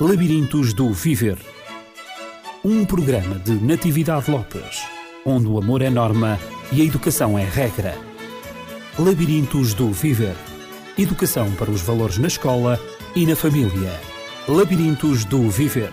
Labirintos 0.00 0.74
do 0.74 0.92
Viver. 0.92 1.38
Um 2.64 2.84
programa 2.84 3.38
de 3.38 3.52
Natividade 3.52 4.28
Lopes, 4.28 4.82
onde 5.24 5.46
o 5.46 5.56
amor 5.56 5.82
é 5.82 5.88
norma 5.88 6.36
e 6.72 6.82
a 6.82 6.84
educação 6.84 7.38
é 7.38 7.44
regra. 7.44 7.96
Labirintos 8.98 9.72
do 9.72 9.92
Viver. 9.92 10.34
Educação 10.98 11.48
para 11.52 11.70
os 11.70 11.80
valores 11.80 12.18
na 12.18 12.26
escola 12.26 12.80
e 13.14 13.24
na 13.24 13.36
família. 13.36 13.92
Labirintos 14.48 15.24
do 15.24 15.48
Viver. 15.48 15.92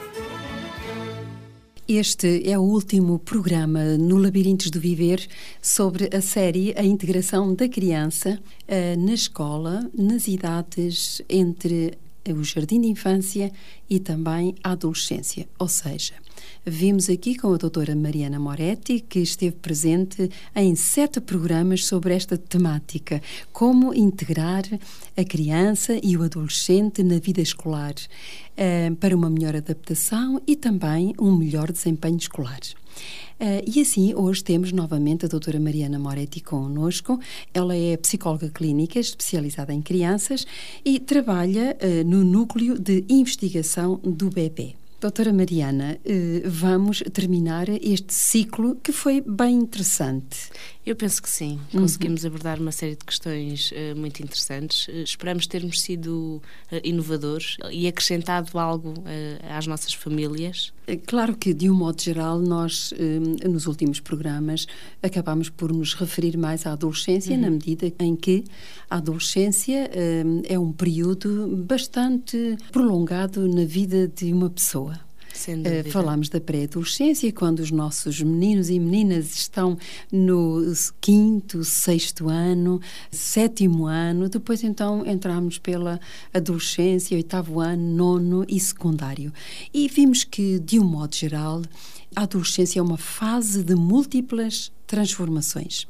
Este 1.87 2.49
é 2.49 2.57
o 2.57 2.61
último 2.63 3.19
programa 3.19 3.97
no 3.97 4.17
Labirintos 4.17 4.71
do 4.71 4.79
Viver 4.79 5.27
sobre 5.61 6.09
a 6.15 6.21
série 6.21 6.73
A 6.75 6.83
Integração 6.83 7.53
da 7.53 7.69
Criança 7.69 8.39
uh, 8.39 9.05
na 9.05 9.13
escola, 9.13 9.87
nas 9.93 10.27
idades 10.27 11.21
entre 11.29 11.99
o 12.29 12.43
jardim 12.43 12.81
de 12.81 12.87
infância 12.87 13.51
e 13.89 13.99
também 13.99 14.55
a 14.63 14.71
adolescência. 14.71 15.47
Ou 15.57 15.67
seja, 15.67 16.13
vimos 16.65 17.09
aqui 17.09 17.35
com 17.35 17.53
a 17.53 17.57
doutora 17.57 17.95
Mariana 17.95 18.39
Moretti, 18.39 18.99
que 18.99 19.19
esteve 19.19 19.55
presente 19.55 20.29
em 20.55 20.75
sete 20.75 21.19
programas 21.19 21.85
sobre 21.85 22.13
esta 22.13 22.37
temática: 22.37 23.21
como 23.51 23.93
integrar 23.93 24.63
a 25.17 25.23
criança 25.23 25.99
e 26.01 26.15
o 26.15 26.23
adolescente 26.23 27.03
na 27.03 27.19
vida 27.19 27.41
escolar, 27.41 27.95
eh, 28.55 28.91
para 28.99 29.15
uma 29.15 29.29
melhor 29.29 29.55
adaptação 29.55 30.41
e 30.45 30.55
também 30.55 31.13
um 31.19 31.35
melhor 31.35 31.71
desempenho 31.71 32.17
escolar. 32.17 32.59
Uh, 33.39 33.63
e 33.65 33.81
assim, 33.81 34.13
hoje 34.13 34.43
temos 34.43 34.71
novamente 34.71 35.25
a 35.25 35.27
doutora 35.27 35.59
Mariana 35.59 35.97
Moretti 35.97 36.41
connosco. 36.41 37.19
Ela 37.51 37.75
é 37.75 37.97
psicóloga 37.97 38.49
clínica 38.49 38.99
especializada 38.99 39.73
em 39.73 39.81
crianças 39.81 40.45
e 40.85 40.99
trabalha 40.99 41.75
uh, 41.81 42.07
no 42.07 42.23
núcleo 42.23 42.77
de 42.77 43.03
investigação 43.09 43.99
do 44.03 44.29
bebê. 44.29 44.75
Doutora 45.01 45.33
Mariana, 45.33 45.97
uh, 46.05 46.47
vamos 46.47 47.01
terminar 47.11 47.67
este 47.67 48.13
ciclo 48.13 48.75
que 48.83 48.91
foi 48.91 49.19
bem 49.19 49.55
interessante. 49.55 50.51
Eu 50.85 50.95
penso 50.95 51.23
que 51.23 51.27
sim. 51.27 51.59
Uhum. 51.73 51.81
Conseguimos 51.81 52.23
uhum. 52.23 52.27
abordar 52.27 52.59
uma 52.59 52.71
série 52.71 52.95
de 52.95 53.03
questões 53.03 53.71
uh, 53.71 53.97
muito 53.97 54.21
interessantes. 54.21 54.87
Uh, 54.87 55.01
esperamos 55.01 55.47
termos 55.47 55.81
sido 55.81 56.39
uh, 56.71 56.79
inovadores 56.83 57.57
e 57.71 57.87
acrescentado 57.87 58.59
algo 58.59 58.93
às 59.49 59.65
nossas 59.65 59.95
famílias. 59.95 60.71
Claro 60.97 61.35
que, 61.35 61.53
de 61.53 61.69
um 61.69 61.73
modo 61.73 62.01
geral, 62.01 62.39
nós, 62.39 62.93
nos 63.47 63.67
últimos 63.67 63.99
programas, 63.99 64.65
acabamos 65.01 65.49
por 65.49 65.71
nos 65.71 65.93
referir 65.93 66.37
mais 66.37 66.65
à 66.65 66.73
adolescência, 66.73 67.35
uhum. 67.35 67.41
na 67.41 67.49
medida 67.49 67.91
em 67.99 68.15
que 68.15 68.43
a 68.89 68.97
adolescência 68.97 69.89
é 70.47 70.59
um 70.59 70.71
período 70.71 71.47
bastante 71.67 72.57
prolongado 72.71 73.47
na 73.47 73.65
vida 73.65 74.07
de 74.07 74.33
uma 74.33 74.49
pessoa. 74.49 75.10
Uh, 75.33 75.89
falámos 75.91 76.29
da 76.29 76.39
pré-adolescência, 76.39 77.31
quando 77.31 77.59
os 77.59 77.71
nossos 77.71 78.21
meninos 78.21 78.69
e 78.69 78.79
meninas 78.79 79.33
estão 79.33 79.77
no 80.11 80.61
quinto, 80.99 81.63
sexto 81.63 82.29
ano, 82.29 82.79
sétimo 83.09 83.85
ano, 83.85 84.29
depois 84.29 84.63
então 84.63 85.05
entramos 85.05 85.57
pela 85.57 85.99
adolescência, 86.33 87.15
oitavo 87.15 87.59
ano, 87.59 87.95
nono 87.95 88.45
e 88.47 88.59
secundário. 88.59 89.33
E 89.73 89.87
vimos 89.87 90.23
que, 90.23 90.59
de 90.59 90.79
um 90.79 90.83
modo 90.83 91.15
geral, 91.15 91.61
a 92.15 92.23
adolescência 92.23 92.79
é 92.79 92.83
uma 92.83 92.97
fase 92.97 93.63
de 93.63 93.75
múltiplas 93.75 94.71
transformações. 94.85 95.87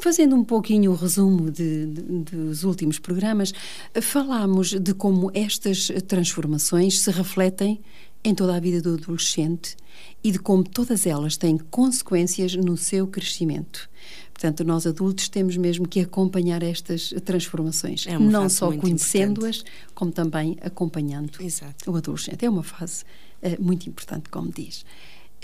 Fazendo 0.00 0.36
um 0.36 0.44
pouquinho 0.44 0.92
o 0.92 0.94
resumo 0.94 1.50
de, 1.50 1.86
de, 1.86 2.02
dos 2.02 2.62
últimos 2.62 2.98
programas, 2.98 3.52
falámos 4.00 4.70
de 4.70 4.94
como 4.94 5.30
estas 5.34 5.90
transformações 6.06 7.00
se 7.00 7.10
refletem 7.10 7.80
em 8.22 8.34
toda 8.34 8.54
a 8.54 8.60
vida 8.60 8.82
do 8.82 8.94
adolescente 8.94 9.76
e 10.22 10.30
de 10.30 10.38
como 10.38 10.62
todas 10.62 11.06
elas 11.06 11.36
têm 11.36 11.56
consequências 11.56 12.54
no 12.54 12.76
seu 12.76 13.06
crescimento. 13.06 13.88
Portanto, 14.32 14.64
nós 14.64 14.86
adultos 14.86 15.28
temos 15.28 15.56
mesmo 15.56 15.86
que 15.86 16.00
acompanhar 16.00 16.62
estas 16.62 17.14
transformações, 17.24 18.06
é 18.06 18.18
não 18.18 18.48
só 18.48 18.72
conhecendo-as, 18.72 19.62
como 19.94 20.10
também 20.10 20.56
acompanhando 20.62 21.42
Exato. 21.42 21.90
o 21.90 21.96
adolescente. 21.96 22.44
É 22.44 22.48
uma 22.48 22.62
fase 22.62 23.04
uh, 23.42 23.62
muito 23.62 23.86
importante, 23.88 24.30
como 24.30 24.50
diz. 24.50 24.84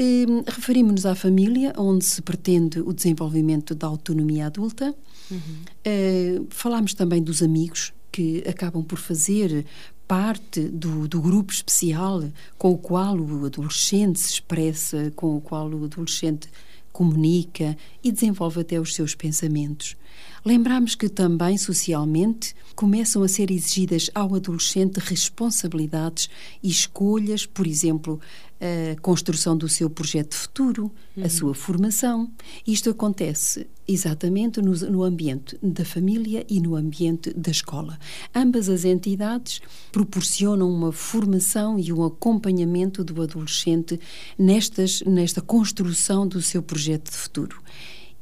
Uh, 0.01 0.43
Referimos-nos 0.47 1.05
à 1.05 1.15
família, 1.15 1.75
onde 1.77 2.05
se 2.07 2.23
pretende 2.23 2.81
o 2.81 2.93
desenvolvimento 2.93 3.75
da 3.75 3.87
autonomia 3.87 4.47
adulta. 4.47 4.95
Uhum. 5.31 5.39
Uh, 5.87 6.47
falámos 6.49 6.95
também 6.95 7.23
dos 7.23 7.43
amigos, 7.43 7.93
que 8.11 8.43
acabam 8.49 8.83
por 8.83 8.99
fazer 8.99 9.67
parte 10.07 10.61
do, 10.61 11.09
do 11.09 11.21
grupo 11.21 11.53
especial 11.53 12.23
com 12.57 12.71
o 12.73 12.79
qual 12.79 13.17
o 13.19 13.47
adolescente 13.47 14.21
se 14.21 14.35
expressa, 14.35 15.13
com 15.17 15.37
o 15.37 15.41
qual 15.41 15.69
o 15.69 15.85
adolescente 15.85 16.49
comunica 16.93 17.77
e 18.03 18.11
desenvolve 18.11 18.61
até 18.61 18.81
os 18.81 18.95
seus 18.95 19.15
pensamentos. 19.15 19.97
Lembramos 20.45 20.95
que 20.95 21.09
também 21.09 21.59
socialmente 21.59 22.55
começam 22.75 23.23
a 23.23 23.29
ser 23.29 23.51
exigidas 23.51 24.09
ao 24.15 24.35
adolescente 24.35 25.01
responsabilidades 25.01 26.31
e 26.63 26.71
escolhas, 26.71 27.45
por 27.45 27.67
exemplo, 27.67 28.21
a 28.61 28.99
construção 29.01 29.57
do 29.57 29.69
seu 29.69 29.91
projeto 29.91 30.31
de 30.31 30.37
futuro, 30.37 30.93
uhum. 31.17 31.25
a 31.25 31.29
sua 31.29 31.55
formação. 31.55 32.31
Isto 32.67 32.91
acontece 32.91 33.67
exatamente 33.87 34.61
no, 34.61 34.73
no, 34.91 35.03
ambiente 35.03 35.57
da 35.63 35.85
família 35.85 36.45
e 36.49 36.61
no 36.61 36.75
ambiente 36.75 37.33
da 37.33 37.51
escola. 37.51 37.99
Ambas 38.35 38.69
as 38.69 38.85
entidades 38.85 39.61
proporcionam 39.93 40.71
uma 40.71 40.91
formação 40.91 41.79
e 41.79 41.93
um 41.93 42.05
acompanhamento 42.05 43.05
do 43.05 43.23
adolescente 43.23 44.01
nestas, 44.39 45.03
nesta 45.03 45.41
construção 45.41 46.27
do 46.27 46.43
seu 46.43 46.63
projeto 46.63 47.11
de 47.11 47.17
futuro. 47.17 47.63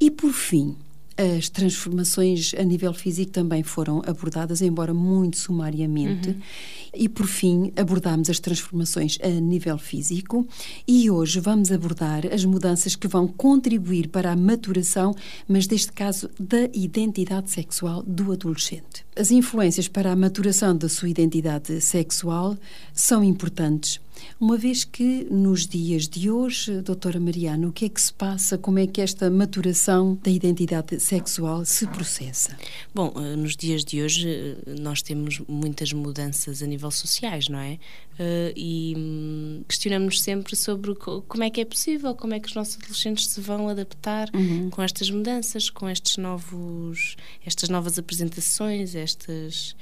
E, 0.00 0.10
por 0.10 0.32
fim, 0.32 0.76
as 1.16 1.48
transformações 1.48 2.52
a 2.58 2.62
nível 2.62 2.92
físico 2.92 3.30
também 3.30 3.62
foram 3.62 4.02
abordadas, 4.06 4.60
embora 4.60 4.92
muito 4.92 5.36
sumariamente. 5.38 6.30
Uhum. 6.30 6.41
E, 6.92 7.08
por 7.08 7.26
fim, 7.26 7.72
abordámos 7.76 8.30
as 8.30 8.38
transformações 8.38 9.19
a 9.22 9.28
nível 9.28 9.78
físico 9.78 10.47
e 10.86 11.10
hoje 11.10 11.41
vamos 11.41 11.72
abordar 11.72 12.26
as 12.32 12.44
mudanças 12.44 12.94
que 12.97 13.08
vão 13.08 13.26
contribuir 13.26 14.08
para 14.08 14.32
a 14.32 14.36
maturação, 14.36 15.14
mas 15.48 15.66
neste 15.69 15.92
caso 15.92 16.30
da 16.38 16.69
identidade 16.72 17.50
sexual 17.50 18.02
do 18.02 18.32
adolescente. 18.32 19.04
As 19.16 19.31
influências 19.31 19.88
para 19.88 20.12
a 20.12 20.16
maturação 20.16 20.76
da 20.76 20.88
sua 20.88 21.08
identidade 21.08 21.81
sexual 21.81 22.56
são 22.92 23.22
importantes 23.22 24.00
uma 24.40 24.56
vez 24.56 24.84
que 24.84 25.26
nos 25.30 25.66
dias 25.66 26.08
de 26.08 26.30
hoje, 26.30 26.80
doutora 26.80 27.18
Mariana, 27.18 27.68
o 27.68 27.72
que 27.72 27.86
é 27.86 27.88
que 27.88 28.00
se 28.00 28.12
passa? 28.12 28.58
Como 28.58 28.78
é 28.78 28.86
que 28.86 29.00
esta 29.00 29.30
maturação 29.30 30.18
da 30.22 30.30
identidade 30.30 30.98
sexual 31.00 31.64
se 31.64 31.86
processa? 31.86 32.56
Bom, 32.94 33.12
eh, 33.16 33.36
nos 33.36 33.56
dias 33.56 33.84
de 33.84 34.02
hoje 34.02 34.28
eh, 34.28 34.74
nós 34.80 35.02
temos 35.02 35.40
muitas 35.48 35.92
mudanças 35.92 36.62
a 36.62 36.66
nível 36.66 36.90
sociais, 36.90 37.48
não 37.48 37.58
é? 37.58 37.78
Eh, 38.18 38.52
e 38.56 38.94
hum, 38.96 39.62
questionamos 39.68 40.22
sempre 40.22 40.56
sobre 40.56 40.94
como 40.94 41.44
é 41.44 41.50
que 41.50 41.60
é 41.60 41.64
possível, 41.64 42.14
como 42.14 42.34
é 42.34 42.40
que 42.40 42.48
os 42.48 42.54
nossos 42.54 42.76
adolescentes 42.76 43.26
se 43.28 43.40
vão 43.40 43.68
adaptar 43.68 44.28
uhum. 44.34 44.70
com 44.70 44.82
estas 44.82 45.10
mudanças, 45.10 45.70
com 45.70 45.88
estes 45.88 46.16
novos, 46.16 47.16
estas 47.44 47.68
novas 47.68 47.98
apresentações, 47.98 48.94
estas 48.94 49.74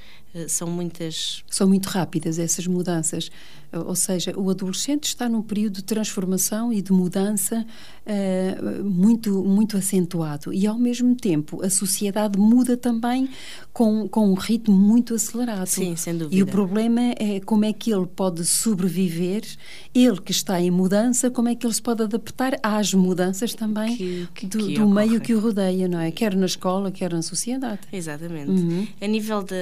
são 0.48 0.66
muitas. 0.68 1.44
São 1.50 1.68
muito 1.68 1.86
rápidas 1.86 2.38
essas 2.38 2.66
mudanças. 2.66 3.30
Ou 3.72 3.94
seja, 3.94 4.38
o 4.38 4.50
adolescente 4.50 5.04
está 5.04 5.28
num 5.28 5.42
período 5.42 5.76
de 5.76 5.84
transformação 5.84 6.72
e 6.72 6.82
de 6.82 6.92
mudança 6.92 7.64
uh, 8.06 8.84
muito, 8.84 9.42
muito 9.42 9.76
acentuado. 9.76 10.52
E, 10.52 10.66
ao 10.66 10.78
mesmo 10.78 11.14
tempo, 11.14 11.64
a 11.64 11.70
sociedade 11.70 12.38
muda 12.38 12.76
também 12.76 13.30
com, 13.72 14.06
com 14.08 14.30
um 14.30 14.34
ritmo 14.34 14.76
muito 14.76 15.14
acelerado. 15.14 15.66
Sim, 15.66 15.96
sem 15.96 16.16
dúvida. 16.16 16.36
E 16.36 16.42
o 16.42 16.46
problema 16.46 17.00
é 17.18 17.40
como 17.40 17.64
é 17.64 17.72
que 17.72 17.92
ele 17.92 18.06
pode 18.06 18.44
sobreviver, 18.44 19.42
ele 19.94 20.20
que 20.20 20.32
está 20.32 20.60
em 20.60 20.70
mudança, 20.70 21.30
como 21.30 21.48
é 21.48 21.54
que 21.54 21.66
ele 21.66 21.74
se 21.74 21.82
pode 21.82 22.02
adaptar 22.02 22.58
às 22.62 22.92
mudanças 22.92 23.54
também 23.54 23.96
que, 23.96 24.28
que, 24.34 24.46
do, 24.46 24.66
que 24.66 24.74
do 24.74 24.88
meio 24.88 25.20
que 25.20 25.34
o 25.34 25.40
rodeia, 25.40 25.88
não 25.88 26.00
é? 26.00 26.10
Quer 26.10 26.34
na 26.36 26.46
escola, 26.46 26.90
quer 26.90 27.12
na 27.12 27.22
sociedade. 27.22 27.80
Exatamente. 27.92 28.50
Uhum. 28.50 28.86
A 29.00 29.06
nível 29.06 29.42
da, 29.42 29.56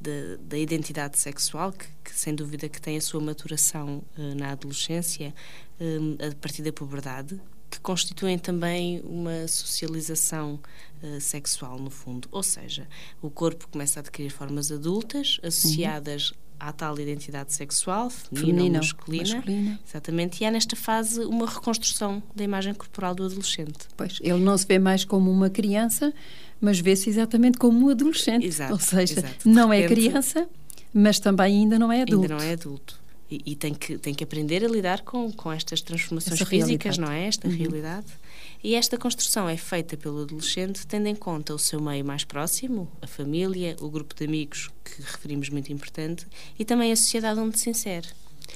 da, 0.00 0.36
da 0.48 0.58
identidade 0.58 1.18
sexual, 1.18 1.72
que 1.72 1.86
que 2.02 2.12
sem 2.14 2.34
dúvida 2.34 2.68
que 2.68 2.80
tem 2.80 2.96
a 2.96 3.00
sua 3.00 3.20
maturação 3.20 4.02
uh, 4.18 4.34
na 4.34 4.50
adolescência, 4.52 5.34
uh, 5.80 6.26
a 6.30 6.34
partir 6.36 6.62
da 6.62 6.72
puberdade, 6.72 7.40
que 7.72 7.80
constituem 7.80 8.38
também 8.38 9.00
uma 9.02 9.48
socialização 9.48 10.60
uh, 11.02 11.20
sexual, 11.20 11.78
no 11.78 11.90
fundo. 11.90 12.28
Ou 12.30 12.42
seja, 12.42 12.86
o 13.22 13.30
corpo 13.30 13.66
começa 13.68 13.98
a 13.98 14.02
adquirir 14.02 14.30
formas 14.30 14.70
adultas 14.70 15.40
associadas 15.42 16.30
uhum. 16.30 16.36
à 16.60 16.72
tal 16.72 16.98
identidade 17.00 17.54
sexual, 17.54 18.10
feminina, 18.10 18.78
ou 18.78 18.84
masculina, 18.84 19.36
masculina. 19.36 19.80
Exatamente, 19.88 20.42
e 20.42 20.46
há 20.46 20.50
nesta 20.50 20.76
fase 20.76 21.24
uma 21.24 21.48
reconstrução 21.48 22.22
da 22.36 22.44
imagem 22.44 22.74
corporal 22.74 23.14
do 23.14 23.24
adolescente. 23.24 23.88
Pois, 23.96 24.18
ele 24.20 24.40
não 24.40 24.56
se 24.58 24.66
vê 24.66 24.78
mais 24.78 25.04
como 25.04 25.30
uma 25.30 25.48
criança, 25.48 26.12
mas 26.60 26.78
vê-se 26.78 27.08
exatamente 27.08 27.56
como 27.56 27.86
um 27.86 27.88
adolescente. 27.88 28.46
Exato, 28.46 28.74
ou 28.74 28.78
seja, 28.78 29.18
exato. 29.18 29.48
não 29.48 29.72
é 29.72 29.80
repente, 29.80 29.92
é 29.92 30.08
criança, 30.10 30.48
mas 30.92 31.18
também 31.18 31.60
ainda 31.60 31.78
não 31.78 31.90
é 31.90 32.02
adulto. 32.02 32.32
Ainda 32.32 32.34
não 32.34 32.42
é 32.42 32.52
adulto. 32.52 33.00
e, 33.30 33.42
e, 33.46 33.56
tem, 33.56 33.72
que, 33.72 33.96
tem 33.96 34.14
que 34.14 34.22
aprender 34.22 34.64
a 34.64 34.68
lidar 34.68 35.00
com, 35.02 35.32
com 35.32 35.50
estas 35.50 35.80
transformações 35.80 36.40
Essa 36.40 36.46
físicas, 36.48 36.96
realidade. 36.96 37.00
não 37.00 37.10
é? 37.10 37.26
Esta 37.26 37.48
uhum. 37.48 37.54
realidade. 37.54 38.06
E 38.62 38.74
esta 38.74 38.96
construção 38.96 39.48
é 39.48 39.56
feita 39.56 39.96
pelo 39.96 40.22
adolescente 40.22 40.86
tendo 40.86 41.06
em 41.08 41.14
conta 41.14 41.54
o 41.54 41.58
seu 41.58 41.80
meio 41.80 42.04
mais 42.04 42.24
próximo, 42.24 42.88
a 43.00 43.06
família, 43.06 43.76
o 43.80 43.88
grupo 43.88 44.14
de 44.14 44.24
amigos, 44.24 44.70
que 44.84 45.02
referimos 45.02 45.48
muito 45.48 45.72
importante, 45.72 46.26
e 46.58 46.64
também 46.64 46.92
a 46.92 46.96
sociedade 46.96 47.40
onde 47.40 47.58
se 47.58 47.70
insere. 47.70 48.08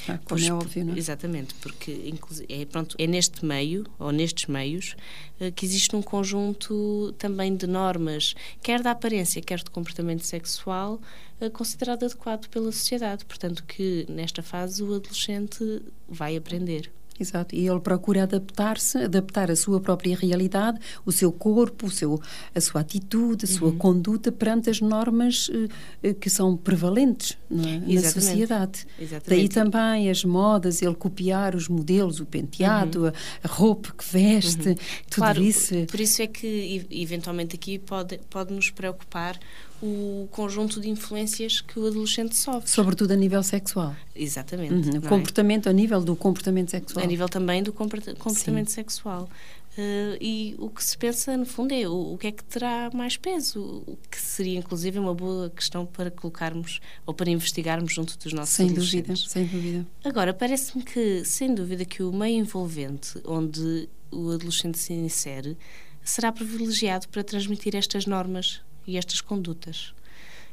Ah, 0.09 0.19
como 0.19 0.25
pois, 0.29 0.43
é 0.45 0.53
óbvio, 0.53 0.85
não 0.85 0.95
é? 0.95 0.99
Exatamente, 0.99 1.55
porque 1.57 2.15
é, 2.49 2.65
pronto, 2.65 2.97
é 2.99 3.07
neste 3.07 3.45
meio, 3.45 3.85
ou 3.99 4.13
nestes 4.13 4.47
meios, 4.47 4.97
eh, 5.41 5.51
que 5.51 5.65
existe 5.65 5.95
um 5.97 6.03
conjunto 6.03 7.15
também 7.19 7.57
de 7.57 7.67
normas, 7.67 8.35
quer 8.63 8.83
da 8.83 8.93
aparência, 8.93 9.43
quer 9.43 9.63
do 9.63 9.71
comportamento 9.71 10.25
sexual, 10.25 11.01
eh, 11.41 11.51
considerado 11.51 12.05
adequado 12.05 12.49
pela 12.49 12.71
sociedade. 12.73 13.25
Portanto, 13.25 13.65
que 13.65 14.07
nesta 14.09 14.43
fase 14.43 14.83
o 14.83 14.95
adolescente 14.95 15.83
vai 16.09 16.37
aprender. 16.37 16.91
Exato, 17.19 17.55
e 17.55 17.67
ele 17.67 17.81
procura 17.81 18.25
adaptar-se, 18.25 18.99
adaptar 18.99 19.51
a 19.51 19.57
sua 19.57 19.81
própria 19.81 20.17
realidade, 20.17 20.79
o 21.05 21.13
seu 21.13 21.33
corpo, 21.33 21.87
o 21.87 21.91
seu, 21.91 22.21
a 22.55 22.61
sua 22.61 22.83
atitude, 22.83 23.45
a 23.45 23.49
sua 23.49 23.69
uhum. 23.69 23.79
conduta 23.79 24.31
perante 24.31 24.69
as 24.69 24.81
normas 24.81 25.49
uh, 25.49 26.15
que 26.15 26.29
são 26.29 26.57
prevalentes 26.57 27.39
é? 27.51 27.95
na 27.95 28.03
sociedade. 28.03 28.87
Exatamente. 28.99 29.29
Daí 29.29 29.49
também 29.49 30.11
as 30.11 30.25
modas, 30.25 30.83
ele 30.83 30.95
copiar 30.95 31.55
os 31.55 31.69
modelos, 31.69 32.21
o 32.21 32.27
penteado, 32.27 33.05
uhum. 33.05 33.13
a, 33.43 33.49
roupa 33.49 33.93
que 33.97 34.05
veste, 34.05 34.69
uhum. 34.69 34.75
tudo 35.09 35.15
claro, 35.17 35.43
isso. 35.43 35.75
Por 35.87 36.01
isso 36.01 36.21
é 36.21 36.27
que, 36.27 36.87
eventualmente, 36.91 37.57
aqui 37.57 37.79
pode, 37.79 38.19
pode 38.29 38.53
nos 38.53 38.71
preocupar 38.71 39.39
o 39.83 40.29
conjunto 40.31 40.81
de 40.81 40.89
influências 40.89 41.61
que 41.61 41.79
o 41.79 41.87
adolescente 41.87 42.37
sofre. 42.37 42.71
Sobretudo 42.71 43.13
a 43.13 43.17
nível 43.17 43.43
sexual. 43.43 43.95
Exatamente. 44.15 44.91
Uhum. 44.91 45.01
O 45.01 45.07
é? 45.07 45.09
comportamento, 45.09 45.67
é? 45.67 45.71
a 45.71 45.73
nível 45.73 46.01
do 46.01 46.17
comportamento 46.17 46.71
sexual. 46.71 47.05
A 47.05 47.09
nível 47.09 47.29
também 47.29 47.63
do 47.63 47.73
comportamento 47.73 48.69
Sim. 48.69 48.75
sexual. 48.75 49.29
Uh, 49.77 50.17
e 50.19 50.57
o 50.59 50.71
que 50.71 50.83
se 50.83 50.97
pensa, 50.97 51.37
no 51.37 51.45
fundo, 51.45 51.75
é 51.75 51.87
o, 51.87 52.15
o, 52.15 52.19
que 52.19 52.29
é 52.29 52.33
que 52.33 52.43
terá 52.43 52.91
mais 52.95 53.19
peso, 53.19 53.85
o 53.87 53.99
que 54.11 54.19
seria, 54.19 54.59
inclusive, 54.59 54.99
uma 54.99 55.13
boa 55.13 55.51
questão 55.51 55.85
para 55.85 56.11
colocarmos 56.11 56.81
ou 57.05 57.13
para 57.13 57.29
investigarmos 57.29 57.93
junto 57.93 58.19
dos 58.19 58.33
nossos 58.33 58.55
sem. 58.55 58.73
Dúvida, 58.73 59.15
sem 59.17 59.45
dúvida. 59.45 59.87
Agora, 60.03 60.33
parece-me 60.33 60.83
que, 60.83 61.23
sem 61.27 61.55
dúvida, 61.55 61.85
que 61.85 62.03
o 62.03 62.11
meio 62.11 62.39
envolvente 62.39 63.21
onde 63.27 63.87
o 64.11 64.31
adolescente 64.31 64.79
se 64.79 64.95
insere 64.95 65.59
será 66.03 66.33
privilegiado 66.33 67.07
para 67.09 67.23
transmitir 67.23 67.77
estas 67.77 68.07
normas 68.07 68.63
e 68.87 68.97
estas 68.97 69.21
condutas. 69.21 69.95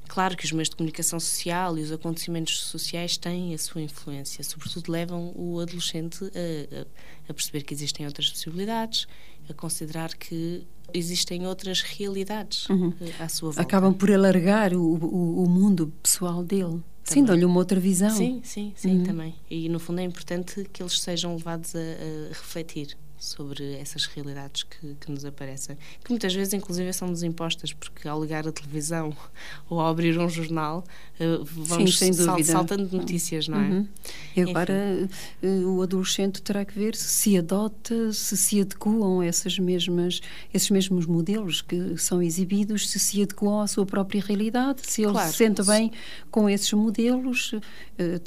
Claro 0.08 0.36
que 0.36 0.46
os 0.46 0.52
meios 0.52 0.70
de 0.70 0.76
comunicação 0.76 1.20
social 1.20 1.78
e 1.78 1.82
os 1.82 1.92
acontecimentos 1.92 2.62
sociais 2.64 3.18
têm 3.18 3.54
a 3.54 3.58
sua 3.58 3.82
influência, 3.82 4.44
sobretudo 4.44 4.92
levam 4.92 5.32
o 5.36 5.60
adolescente 5.60 6.26
a, 6.26 7.32
a, 7.32 7.34
perceber 7.34 7.64
que 7.64 7.74
existem 7.74 8.06
outras 8.06 8.30
possibilidades, 8.30 9.08
a 9.50 9.54
considerar 9.54 10.14
que 10.16 10.68
existem 10.94 11.48
outras 11.48 11.82
realidades 11.82 12.68
uhum. 12.70 12.94
Eh, 13.00 13.24
à 13.24 13.30
sua 13.30 13.52
volta. 13.52 13.62
Acabam 13.62 13.94
por 13.94 14.12
alargar 14.12 14.74
o, 14.74 14.82
o, 14.82 15.44
o 15.46 15.50
mundo 15.50 15.92
pessoal 16.04 16.44
dele. 16.44 16.82
Sim, 17.04 17.24
dão-lhe 17.24 17.44
uma 17.44 17.58
outra 17.58 17.80
visão. 17.80 18.10
Sim, 18.10 18.42
sim, 18.44 18.72
sim, 18.76 19.00
uhum. 19.00 19.04
também. 19.04 19.36
E 19.50 19.68
no 19.68 19.80
fundo 19.80 20.00
é 20.00 20.04
importante 20.04 20.68
que 20.72 20.82
eles 20.82 21.00
sejam 21.00 21.36
levados 21.36 21.76
a, 21.76 21.80
a 21.80 22.30
refletir 22.30 22.98
sobre 23.24 23.76
essas 23.76 24.06
realidades 24.06 24.64
que, 24.64 24.96
que, 25.00 25.10
nos 25.10 25.24
aparecem, 25.24 25.78
que 26.04 26.10
muitas 26.10 26.34
vezes, 26.34 26.54
inclusive, 26.54 26.92
são-nos 26.92 27.24
impostas, 27.24 27.72
porque 27.72 28.08
ao 28.08 28.22
ligar 28.22 28.46
a 28.46 28.52
televisão 28.52 29.16
ou 29.70 29.80
ao 29.80 29.88
abrir 29.88 30.20
um 30.20 30.30
jornal, 30.30 30.84
uh, 31.20 31.44
vamos 31.44 31.98
Sim, 31.98 32.12
sal, 32.12 32.44
saltando 32.44 32.96
notícias, 32.96 33.48
não 33.48 33.60
é? 33.60 33.70
Uhum. 33.70 33.88
E 34.36 34.42
agora 34.42 35.10
uh, 35.42 35.48
o 35.76 35.82
adolescente 35.82 36.42
terá 36.42 36.66
que 36.66 36.78
ver 36.78 36.96
se 36.96 37.38
adota, 37.38 38.12
se 38.12 38.36
se 38.36 38.62
adequam 38.62 39.24
essas 39.24 39.58
mesmas, 39.58 40.22
esses 40.54 40.70
mesmos 40.70 41.06
modelos 41.06 41.62
que 41.62 41.98
são 41.98 42.22
exibidos, 42.22 42.90
se 42.90 43.00
se 43.00 43.24
adequam 43.24 43.62
à 43.62 43.68
sua 43.68 43.86
própria 43.86 44.22
realidade, 44.22 44.82
se 44.84 45.02
ele 45.02 45.14
claro, 45.14 45.32
se 45.32 45.38
sente 45.38 45.64
bem 45.64 45.92
com 46.30 46.50
esses 46.50 46.72
modelos. 46.74 47.54
Uh, 47.54 47.64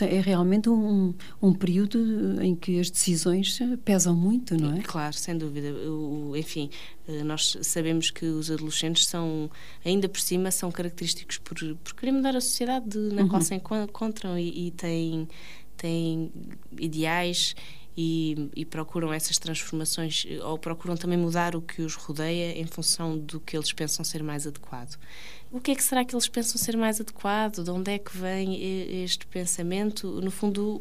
é 0.01 0.21
realmente 0.21 0.71
um, 0.71 1.13
um 1.43 1.53
período 1.53 2.41
em 2.41 2.55
que 2.55 2.79
as 2.81 2.89
decisões 2.89 3.59
pesam 3.85 4.15
muito, 4.15 4.57
não 4.57 4.75
é? 4.75 4.86
Claro, 4.87 5.17
sem 5.17 5.37
dúvida. 5.37 5.73
O, 5.91 6.37
enfim, 6.37 6.71
eh, 7.09 7.25
nós 7.25 7.57
sabemos 7.61 8.09
que 8.09 8.25
os 8.25 8.53
adolescentes 8.53 9.07
são, 9.07 9.51
ainda 9.85 10.09
por 10.09 10.21
cima, 10.21 10.53
são 10.53 10.71
característicos 10.71 11.39
por, 11.39 11.57
por 11.83 11.95
querer 11.95 12.13
mudar 12.13 12.37
a 12.37 12.41
sociedade 12.41 12.97
na 12.97 13.23
uhum. 13.23 13.29
qual 13.29 13.43
se 13.43 13.53
encontram 13.53 14.39
e, 14.39 14.69
e 14.69 14.71
têm, 14.71 15.29
têm 15.77 16.31
ideais 16.79 17.57
e, 17.97 18.49
e, 18.55 18.65
procuram 18.65 19.13
essas 19.13 19.39
transformações 19.39 20.25
ou 20.45 20.57
procuram 20.57 20.97
também 20.97 21.19
mudar 21.19 21.57
o 21.57 21.63
que 21.63 21.83
os 21.83 21.95
rodeia 21.95 22.57
em 22.57 22.67
função 22.67 23.19
do 23.19 23.41
que 23.41 23.57
eles 23.57 23.73
pensam 23.73 24.05
ser 24.05 24.23
mais 24.23 24.47
adequado. 24.47 24.97
O 25.51 25.61
que 25.61 25.73
é 25.73 25.75
que 25.75 25.83
será 25.83 26.05
que 26.05 26.15
eles 26.15 26.29
pensam 26.29 26.59
ser 26.59 26.77
mais 26.77 27.01
adequado? 27.01 27.65
De 27.65 27.71
onde 27.71 27.91
é 27.91 27.99
que 27.99 28.17
vem 28.17 29.03
este 29.03 29.27
pensamento? 29.27 30.21
No 30.21 30.31
fundo, 30.31 30.81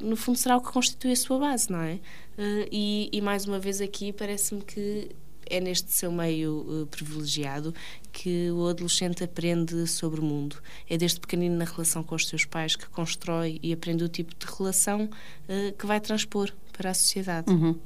no 0.00 0.16
fundo 0.16 0.38
será 0.38 0.56
o 0.56 0.60
que 0.60 0.72
constitui 0.72 1.12
a 1.12 1.16
sua 1.16 1.38
base, 1.38 1.70
não 1.70 1.80
é? 1.80 1.94
Uh, 2.38 2.68
e, 2.70 3.08
e, 3.12 3.20
mais 3.20 3.46
uma 3.46 3.58
vez 3.58 3.80
aqui 3.80 4.12
parece-me 4.12 4.62
que 4.62 5.10
é 5.48 5.60
neste 5.60 5.92
seu 5.92 6.10
meio 6.10 6.82
uh, 6.82 6.86
privilegiado 6.86 7.74
que 8.12 8.50
o 8.50 8.68
adolescente 8.68 9.22
aprende 9.22 9.86
sobre 9.86 10.20
o 10.20 10.22
mundo. 10.22 10.56
É 10.88 10.96
desde 10.96 11.20
pequenino 11.20 11.56
na 11.56 11.64
relação 11.64 12.02
com 12.02 12.14
os 12.14 12.26
seus 12.26 12.44
pais 12.44 12.76
que 12.76 12.88
constrói 12.88 13.58
e 13.62 13.72
aprende 13.72 14.04
o 14.04 14.08
tipo 14.08 14.34
de 14.34 14.46
relação 14.52 15.04
uh, 15.04 15.72
que 15.78 15.86
vai 15.86 16.00
transpor 16.00 16.52
para 16.72 16.90
a 16.90 16.94
sociedade. 16.94 17.50
Uhum. 17.50 17.76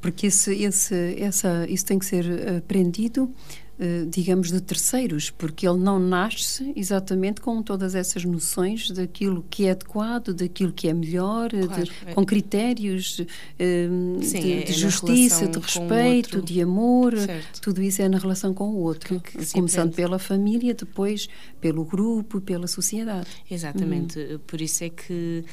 Porque 0.00 0.26
esse, 0.26 0.54
esse, 0.62 1.16
essa, 1.18 1.66
isso 1.68 1.86
tem 1.86 1.98
que 1.98 2.04
ser 2.04 2.26
aprendido 2.58 3.32
eh, 3.32 3.63
digamos, 4.08 4.52
de 4.52 4.60
terceiros, 4.60 5.30
porque 5.30 5.66
ele 5.66 5.78
não 5.78 5.98
nasce 5.98 6.72
exatamente 6.76 7.40
com 7.40 7.60
todas 7.60 7.94
essas 7.94 8.24
noções 8.24 8.90
daquilo 8.90 9.44
que 9.50 9.66
é 9.66 9.72
adequado, 9.72 10.32
daquilo 10.32 10.72
que 10.72 10.88
é 10.88 10.94
melhor, 10.94 11.50
claro, 11.50 11.82
de, 11.82 11.92
é. 12.06 12.14
com 12.14 12.24
critérios 12.24 13.20
eh, 13.58 13.88
Sim, 14.22 14.40
de, 14.40 14.52
é, 14.52 14.62
de 14.62 14.72
justiça, 14.72 15.48
de 15.48 15.58
respeito, 15.58 16.40
de 16.40 16.60
amor, 16.60 17.16
certo. 17.18 17.60
tudo 17.60 17.82
isso 17.82 18.00
é 18.00 18.08
na 18.08 18.18
relação 18.18 18.54
com 18.54 18.68
o 18.68 18.76
outro, 18.76 19.20
que, 19.20 19.38
que 19.38 19.52
começando 19.52 19.92
pela 19.92 20.20
família, 20.20 20.72
depois 20.72 21.28
pelo 21.60 21.84
grupo, 21.84 22.40
pela 22.40 22.68
sociedade. 22.68 23.26
Exatamente, 23.50 24.18
uhum. 24.18 24.38
por 24.46 24.60
isso 24.60 24.84
é 24.84 24.88
que, 24.88 25.44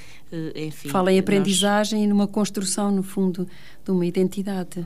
enfim... 0.55 0.89
Fala 0.89 1.11
em 1.11 1.17
aprendizagem 1.17 1.99
nós... 1.99 2.05
e 2.05 2.09
numa 2.09 2.27
construção, 2.27 2.91
no 2.91 3.01
fundo, 3.01 3.47
de 3.83 3.91
uma 3.91 4.05
identidade. 4.05 4.85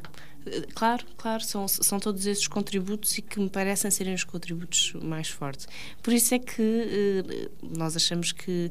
Claro, 0.73 1.05
claro, 1.17 1.43
são, 1.43 1.67
são 1.67 1.99
todos 1.99 2.25
esses 2.25 2.47
contributos 2.47 3.17
e 3.17 3.21
que 3.21 3.39
me 3.39 3.49
parecem 3.49 3.89
serem 3.89 4.13
os 4.13 4.23
contributos 4.23 4.93
mais 5.01 5.27
fortes. 5.27 5.67
Por 6.03 6.13
isso 6.13 6.35
é 6.35 6.39
que 6.39 6.61
eh, 6.61 7.49
nós 7.75 7.95
achamos 7.95 8.31
que 8.31 8.69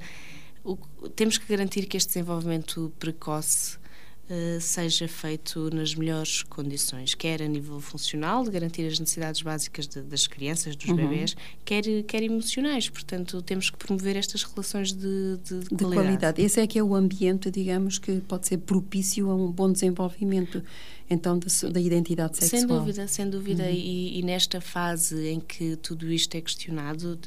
o, 0.62 0.76
temos 1.16 1.36
que 1.36 1.46
garantir 1.46 1.86
que 1.86 1.96
este 1.96 2.08
desenvolvimento 2.08 2.92
precoce 2.98 3.82
Uh, 4.24 4.58
seja 4.58 5.06
feito 5.06 5.68
nas 5.68 5.94
melhores 5.94 6.42
condições, 6.42 7.14
quer 7.14 7.42
a 7.42 7.46
nível 7.46 7.78
funcional, 7.78 8.42
de 8.42 8.50
garantir 8.50 8.86
as 8.86 8.98
necessidades 8.98 9.42
básicas 9.42 9.86
de, 9.86 10.00
das 10.00 10.26
crianças, 10.26 10.74
dos 10.74 10.88
uhum. 10.88 10.96
bebés, 10.96 11.36
quer, 11.62 11.82
quer 12.04 12.22
emocionais. 12.22 12.88
Portanto, 12.88 13.42
temos 13.42 13.68
que 13.68 13.76
promover 13.76 14.16
estas 14.16 14.42
relações 14.42 14.94
de, 14.94 15.36
de, 15.44 15.58
de, 15.58 15.60
de 15.60 15.76
qualidade. 15.76 15.94
qualidade. 15.94 16.42
Esse 16.42 16.58
é 16.58 16.66
que 16.66 16.78
é 16.78 16.82
o 16.82 16.94
ambiente, 16.94 17.50
digamos, 17.50 17.98
que 17.98 18.18
pode 18.22 18.46
ser 18.46 18.56
propício 18.56 19.28
a 19.28 19.34
um 19.34 19.52
bom 19.52 19.70
desenvolvimento 19.70 20.62
então 21.08 21.38
da, 21.38 21.46
da 21.70 21.80
identidade 21.80 22.36
sexual. 22.38 22.60
Sem 22.60 22.66
dúvida, 22.66 23.08
sem 23.08 23.30
dúvida. 23.30 23.64
Uhum. 23.64 23.70
E, 23.70 24.18
e, 24.18 24.22
nesta 24.22 24.60
fase 24.60 25.28
em 25.28 25.40
que 25.40 25.76
tudo 25.76 26.10
isto 26.10 26.34
é 26.34 26.40
questionado, 26.40 27.18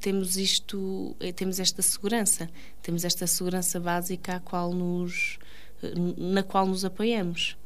temos 0.00 0.36
isto, 0.36 1.14
eh, 1.20 1.32
temos 1.32 1.60
esta 1.60 1.82
segurança, 1.82 2.48
temos 2.82 3.04
esta 3.04 3.26
segurança 3.26 3.78
básica 3.78 4.40
qual 4.40 4.72
nos, 4.72 5.38
eh, 5.82 5.92
na 6.16 6.42
qual 6.42 6.66
nos 6.66 6.84
apoiamos. 6.84 7.56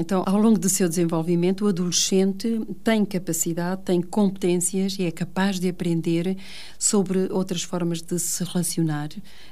Então, 0.00 0.22
ao 0.24 0.38
longo 0.38 0.56
do 0.56 0.68
seu 0.68 0.88
desenvolvimento, 0.88 1.64
o 1.64 1.68
adolescente 1.68 2.60
tem 2.84 3.04
capacidade, 3.04 3.82
tem 3.82 4.00
competências 4.00 4.96
e 4.96 5.04
é 5.04 5.10
capaz 5.10 5.58
de 5.58 5.68
aprender 5.68 6.36
sobre 6.78 7.26
outras 7.32 7.64
formas 7.64 8.00
de 8.00 8.16
se 8.16 8.44
relacionar. 8.44 9.08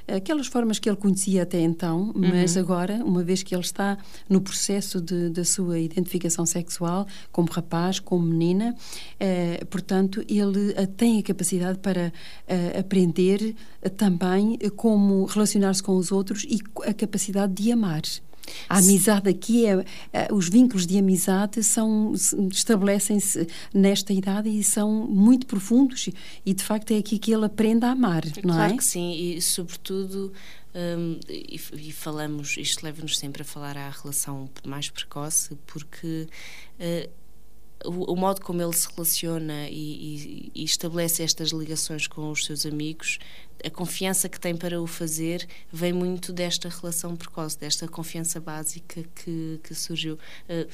Aquelas 0.07 0.47
formas 0.47 0.79
que 0.79 0.89
ele 0.89 0.95
conhecia 0.95 1.43
até 1.43 1.59
então, 1.59 2.13
mas 2.15 2.55
uhum. 2.55 2.61
agora, 2.61 2.93
uma 3.03 3.25
vez 3.25 3.43
que 3.43 3.53
ele 3.53 3.61
está 3.61 3.97
no 4.29 4.39
processo 4.39 5.01
de, 5.01 5.29
da 5.31 5.43
sua 5.43 5.79
identificação 5.79 6.45
sexual, 6.45 7.05
como 7.29 7.51
rapaz, 7.51 7.99
como 7.99 8.25
menina, 8.25 8.73
eh, 9.19 9.65
portanto, 9.69 10.23
ele 10.29 10.71
eh, 10.77 10.85
tem 10.85 11.19
a 11.19 11.23
capacidade 11.23 11.79
para 11.79 12.13
eh, 12.47 12.79
aprender 12.79 13.53
também 13.97 14.57
como 14.77 15.25
relacionar-se 15.25 15.83
com 15.83 15.97
os 15.97 16.09
outros 16.09 16.45
e 16.45 16.61
a 16.85 16.93
capacidade 16.93 17.53
de 17.53 17.69
amar. 17.69 18.03
A 18.69 18.77
amizade 18.79 19.29
aqui 19.29 19.65
é, 19.65 19.85
é, 20.13 20.27
os 20.33 20.49
vínculos 20.49 20.85
de 20.85 20.97
amizade 20.97 21.63
são 21.63 22.13
estabelecem-se 22.51 23.47
nesta 23.73 24.13
idade 24.13 24.49
e 24.49 24.63
são 24.63 25.07
muito 25.07 25.45
profundos 25.45 26.09
e 26.45 26.53
de 26.53 26.63
facto 26.63 26.91
é 26.91 26.97
aqui 26.97 27.17
que 27.17 27.33
ele 27.33 27.45
aprende 27.45 27.85
a 27.85 27.91
amar, 27.91 28.25
não 28.25 28.31
claro 28.31 28.47
é? 28.49 28.55
Claro 28.55 28.77
que 28.77 28.83
sim 28.83 29.13
e 29.13 29.41
sobretudo 29.41 30.31
um, 30.75 31.19
e, 31.27 31.59
e, 31.73 31.91
falamos 31.91 32.55
isto 32.57 32.83
leva-nos 32.83 33.17
sempre 33.17 33.41
a 33.41 33.45
falar 33.45 33.77
à 33.77 33.89
relação 33.89 34.49
mais 34.65 34.89
precoce 34.89 35.57
porque 35.65 36.27
uh, 36.79 37.09
o, 37.85 38.11
o, 38.11 38.15
modo 38.15 38.41
como 38.41 38.61
ele 38.61 38.73
se 38.73 38.87
relaciona 38.89 39.69
e, 39.69 39.73
e, 39.73 40.51
e, 40.55 40.63
estabelece 40.63 41.23
estas 41.23 41.49
ligações 41.49 42.07
com 42.07 42.31
os 42.31 42.45
seus 42.45 42.65
amigos, 42.65 43.19
a 43.63 43.69
confiança 43.69 44.27
que 44.29 44.39
tem 44.39 44.55
para 44.55 44.81
o 44.81 44.87
fazer 44.87 45.47
vem 45.71 45.93
muito 45.93 46.31
desta 46.31 46.69
relação 46.69 47.15
precoce, 47.15 47.57
desta 47.59 47.87
confiança 47.87 48.39
básica 48.39 49.03
que, 49.15 49.59
que 49.63 49.75
surgiu. 49.75 50.15
Uh, 50.49 50.67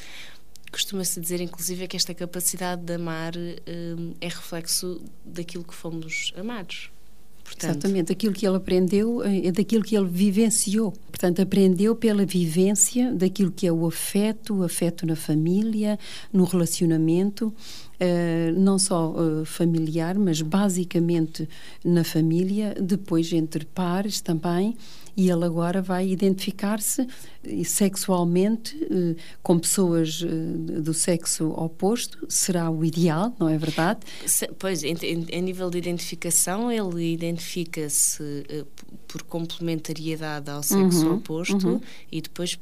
Costuma-se 0.72 1.22
dizer, 1.22 1.40
inclusive, 1.40 1.88
que 1.88 1.96
esta 1.96 2.16
capacidade 2.16 2.82
de 2.82 2.94
amar 2.94 3.36
uh, 3.36 4.16
é 4.20 4.28
reflexo 4.28 5.00
daquilo 5.24 5.64
que 5.64 5.74
fomos 5.76 6.34
amados. 6.36 6.90
Portanto, 7.54 7.86
Exatamente, 7.86 8.12
aquilo 8.12 8.34
que 8.34 8.46
ele 8.46 8.58
aprendeu 8.58 9.24
é 9.24 9.52
daquilo 9.52 9.84
que 9.84 9.96
ele 9.96 10.08
vivenciou. 10.08 10.92
Portanto, 10.92 11.42
aprendeu 11.42 11.96
pela 11.96 12.26
vivência 12.26 13.14
daquilo 13.14 13.52
que 13.52 13.68
é 13.68 13.72
o 13.72 13.86
afeto, 13.86 14.56
o 14.56 14.64
afeto 14.64 15.06
na 15.06 15.16
família, 15.16 16.00
no 16.32 16.44
relacionamento, 16.44 17.54
Uh, 17.94 18.60
não 18.60 18.78
só 18.78 19.12
uh, 19.12 19.46
familiar, 19.46 20.18
mas 20.18 20.42
basicamente 20.42 21.48
na 21.86 22.04
família, 22.04 22.76
depois 22.78 23.32
entre 23.32 23.64
pares 23.64 24.20
também, 24.20 24.76
e 25.16 25.30
ele 25.30 25.46
agora 25.46 25.82
vai 25.82 26.08
identificar-se 26.08 27.08
sexualmente 27.66 28.76
uh, 28.76 29.16
com 29.42 29.60
pessoas 29.60 30.24
do 30.82 30.94
sexo 30.94 31.50
oposto, 31.52 32.26
será 32.30 32.70
o 32.70 32.84
ideal, 32.84 33.36
não 33.40 33.50
é 33.50 33.58
verdade? 33.58 34.02
Pois, 34.58 34.84
em, 34.84 34.96
em, 35.02 35.26
em 35.30 35.42
nível 35.42 35.70
de 35.70 35.78
identificação, 35.78 36.72
ele 36.72 37.14
identifica-se 37.14 38.46
por 39.08 39.24
complementariedade 39.24 40.50
ao 40.50 40.64
sexo 40.64 41.08
uhum, 41.08 41.16
oposto 41.16 41.68
uhum. 41.68 41.82
e 42.12 42.22
depois 42.22 42.58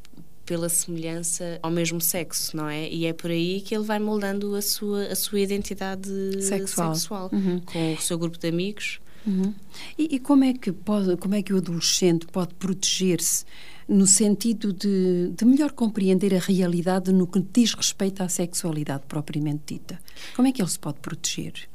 pela 0.46 0.68
semelhança 0.68 1.60
ao 1.62 1.72
mesmo 1.72 2.02
sexo, 2.02 2.58
não 2.58 2.68
é? 2.68 2.90
E 2.90 3.06
é 3.06 3.14
por 3.14 3.32
aí 3.32 3.62
que 3.62 3.74
ele 3.74 3.86
vai 3.86 4.00
moldando 4.00 4.54
a 4.56 4.62
sua, 4.62 5.06
a 5.06 5.16
sua 5.16 5.40
identidade 5.40 6.10
sexual, 6.42 6.96
sexual 6.96 7.30
uhum. 7.32 7.62
com 7.62 7.94
o 7.94 8.02
seu 8.02 8.18
grupo 8.18 8.38
de 8.38 8.50
amigos. 8.50 9.00
Uhum. 9.26 9.54
E, 9.98 10.16
e, 10.16 10.20
como 10.20 10.44
é 10.44 10.54
que 10.54 10.72
pode, 10.72 11.16
como 11.18 11.36
é 11.36 11.42
que 11.42 11.54
o 11.54 11.58
adolescente 11.58 12.26
pode 12.28 12.54
proteger-se 12.56 13.46
no 13.88 14.08
sentido 14.08 14.74
de, 14.74 15.32
de 15.36 15.46
melhor 15.46 15.72
compreender 15.74 16.34
a 16.34 16.40
realidade 16.40 17.12
no 17.12 17.28
que 17.28 17.40
diz 17.54 17.74
respeito 17.74 18.24
à 18.24 18.30
sexualidade 18.30 19.04
propriamente 19.08 19.76
dita? 19.76 20.00
Como 20.36 20.48
é 20.48 20.52
que 20.52 20.62
ele 20.62 20.70
se 20.70 20.80
pode 20.80 21.00
proteger? 21.00 21.71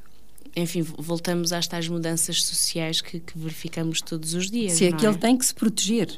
Enfim, 0.57 0.81
voltamos 0.81 1.53
às 1.53 1.67
tais 1.67 1.87
mudanças 1.87 2.43
sociais 2.43 3.03
que, 3.03 3.21
que 3.21 3.39
verificamos 3.39 4.01
todos 4.01 4.33
os 4.33 4.51
dias. 4.51 4.73
Se 4.73 4.87
é 4.87 4.93
que 4.93 5.05
é? 5.05 5.09
ele 5.09 5.19
tem 5.19 5.37
que 5.37 5.45
se 5.45 5.55
proteger. 5.55 6.09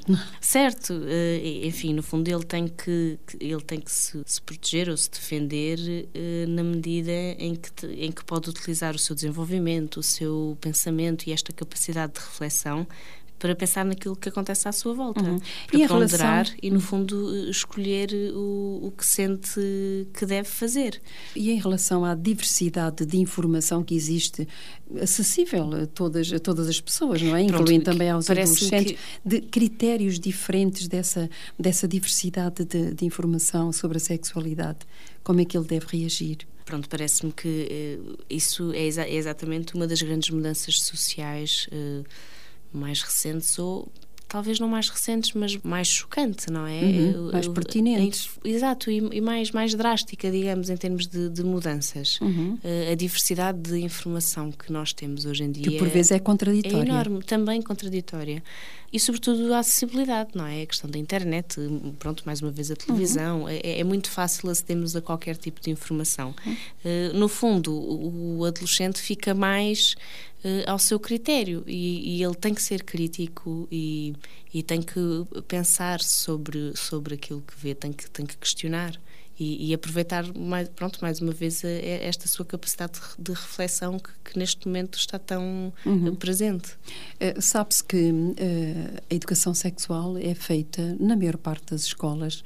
Certo, 0.41 0.93
uh, 0.93 1.67
enfim, 1.67 1.93
no 1.93 2.05
fundo 2.05 2.29
ele 2.29 2.45
tem 2.45 2.69
que, 2.69 3.19
ele 3.41 3.61
tem 3.63 3.81
que 3.81 3.91
se, 3.91 4.23
se 4.25 4.41
proteger 4.41 4.89
ou 4.89 4.97
se 4.97 5.11
defender 5.11 5.79
uh, 5.79 6.49
na 6.49 6.63
medida 6.63 7.11
em 7.11 7.57
que, 7.57 7.73
te, 7.73 7.87
em 7.89 8.13
que 8.13 8.25
pode 8.25 8.49
utilizar 8.49 8.95
o 8.95 8.99
seu 8.99 9.13
desenvolvimento, 9.13 9.99
o 9.99 10.03
seu 10.05 10.57
pensamento 10.61 11.27
e 11.27 11.33
esta 11.33 11.53
capacidade 11.53 12.13
de 12.13 12.21
reflexão 12.21 12.87
para 13.39 13.55
pensar 13.55 13.85
naquilo 13.85 14.17
que 14.17 14.29
acontece 14.29 14.69
à 14.69 14.73
sua 14.73 14.95
volta, 14.95 15.23
uhum. 15.23 15.39
para 15.67 15.79
e 15.79 15.87
ponderar 15.87 16.45
relação... 16.45 16.57
e, 16.63 16.71
no 16.71 16.81
fundo, 16.81 17.49
escolher 17.49 18.11
o, 18.35 18.87
o 18.87 18.93
que 18.97 19.07
sente 19.07 19.61
que 20.13 20.27
deve 20.27 20.49
fazer. 20.49 21.01
E 21.37 21.51
em 21.51 21.61
relação 21.61 22.05
à 22.05 22.15
diversidade 22.15 23.07
de 23.07 23.17
informação 23.19 23.83
que 23.83 23.95
existe, 23.95 24.47
acessível 25.01 25.73
a 25.75 25.87
todas, 25.87 26.33
a 26.33 26.39
todas 26.39 26.69
as 26.69 26.81
pessoas, 26.81 27.23
não 27.23 27.37
é? 27.37 27.45
Pronto, 27.47 27.63
Incluindo 27.63 27.85
também 27.85 28.11
aos 28.11 28.29
adolescentes, 28.29 28.93
que... 28.93 28.99
de 29.25 29.41
critérios 29.41 30.19
diferentes 30.19 30.89
dessa, 30.89 31.31
dessa 31.59 31.87
diversidade 31.87 32.65
de, 32.65 32.93
de 32.93 33.05
informação 33.05 33.73
sobre 33.73 33.99
a 33.99 34.01
sexualidade. 34.01 34.79
Como 35.23 35.41
é 35.41 35.45
que 35.45 35.57
ele 35.57 35.67
deve 35.67 35.87
reagir? 35.87 36.39
pronto, 36.69 36.87
parece-me 36.87 37.33
que 37.33 37.99
uh, 37.99 38.19
isso 38.29 38.73
é, 38.75 38.85
exa 38.85 39.03
é, 39.03 39.15
exatamente 39.15 39.75
uma 39.75 39.87
das 39.87 40.03
grandes 40.03 40.29
mudanças 40.29 40.83
sociais 40.83 41.67
uh, 41.73 42.05
mais 42.73 43.03
recentes 43.03 43.59
ou 43.59 43.91
talvez 44.29 44.61
não 44.61 44.69
mais 44.69 44.91
recentes, 44.91 45.33
mas 45.33 45.57
mais 45.57 45.89
chocante, 45.89 46.51
não 46.51 46.67
é? 46.67 46.83
Uhum, 46.83 47.33
mais 47.33 47.49
pertinente. 47.49 48.31
Exato, 48.45 48.91
e, 48.91 48.99
e, 48.99 49.21
mais, 49.21 49.51
mais 49.51 49.75
drástica, 49.75 50.31
digamos, 50.31 50.69
em 50.69 50.77
termos 50.77 51.07
de, 51.07 51.31
de 51.31 51.43
mudanças. 51.43 52.21
Uhum. 52.21 52.59
Uh, 52.63 52.93
a 52.93 52.95
diversidade 52.95 53.59
de 53.59 53.79
informação 53.79 54.53
que 54.53 54.71
nós 54.71 54.93
temos 54.93 55.25
hoje 55.25 55.45
em 55.45 55.51
dia. 55.51 55.65
Que 55.65 55.79
por 55.79 55.89
vezes 55.89 56.13
é 56.13 56.19
contraditória. 56.19 56.77
É 56.77 56.81
enorme, 56.87 57.23
também 57.25 57.63
contraditória. 57.63 58.43
E, 58.91 58.99
sobretudo, 58.99 59.53
a 59.53 59.59
acessibilidade, 59.59 60.31
não 60.35 60.47
é? 60.47 60.63
A 60.63 60.67
questão 60.67 60.89
da 60.89 60.99
internet, 60.99 61.57
pronto, 61.99 62.23
mais 62.25 62.41
uma 62.41 62.51
vez 62.51 62.71
a 62.71 62.77
televisão. 62.77 63.43
Uhum. 63.43 63.49
É, 63.49 63.81
é, 63.81 63.85
muito 63.85 64.11
fácil 64.11 64.49
acedermos 64.49 64.97
a 64.97 65.03
qualquer 65.03 65.37
tipo 65.37 65.61
de 65.61 65.71
informação. 65.71 66.35
Uh, 66.85 67.15
no 67.15 67.29
fundo, 67.29 67.73
o, 67.73 68.39
o 68.39 68.45
adolescente 68.47 68.99
fica 68.99 69.35
mais 69.35 69.95
uh, 70.43 70.71
ao 70.71 70.79
seu 70.79 70.99
critério 70.99 71.63
e, 71.67 72.17
e, 72.17 72.25
ele 72.25 72.35
tem 72.35 72.55
que 72.55 72.63
ser 72.63 72.83
crítico 72.83 73.69
e, 73.71 74.15
e 74.55 74.63
tem 74.63 74.81
que 74.81 75.27
pensar 75.47 76.01
sobre, 76.01 76.73
sobre 76.75 77.15
aquilo 77.15 77.43
que 77.43 77.55
vê, 77.59 77.75
tem 77.75 77.93
que, 77.93 78.09
tem 78.11 78.25
que 78.25 78.39
questionar. 78.39 78.99
E, 79.39 79.69
e, 79.69 79.75
aproveitar 79.75 80.25
mais, 80.37 80.69
pronto 80.69 80.99
mais 81.01 81.21
uma 81.21 81.31
vez 81.31 81.63
esta 81.63 82.27
sua 82.27 82.45
capacidade 82.45 82.99
de, 83.17 83.31
reflexão 83.31 83.97
que, 83.97 84.11
que, 84.25 84.37
neste 84.39 84.67
momento 84.67 84.99
está 84.99 85.17
tão 85.17 85.73
uhum. 85.87 86.17
presente 86.17 86.73
uh, 86.73 87.41
sabe-se 87.41 87.85
que 87.85 88.11
uh, 88.11 88.35
a 89.09 89.15
educação 89.15 89.55
sexual 89.55 90.19
é 90.19 90.35
feita 90.35 90.97
na 90.99 91.15
maior 91.15 91.37
parte 91.37 91.71
das 91.71 91.83
escolas 91.83 92.43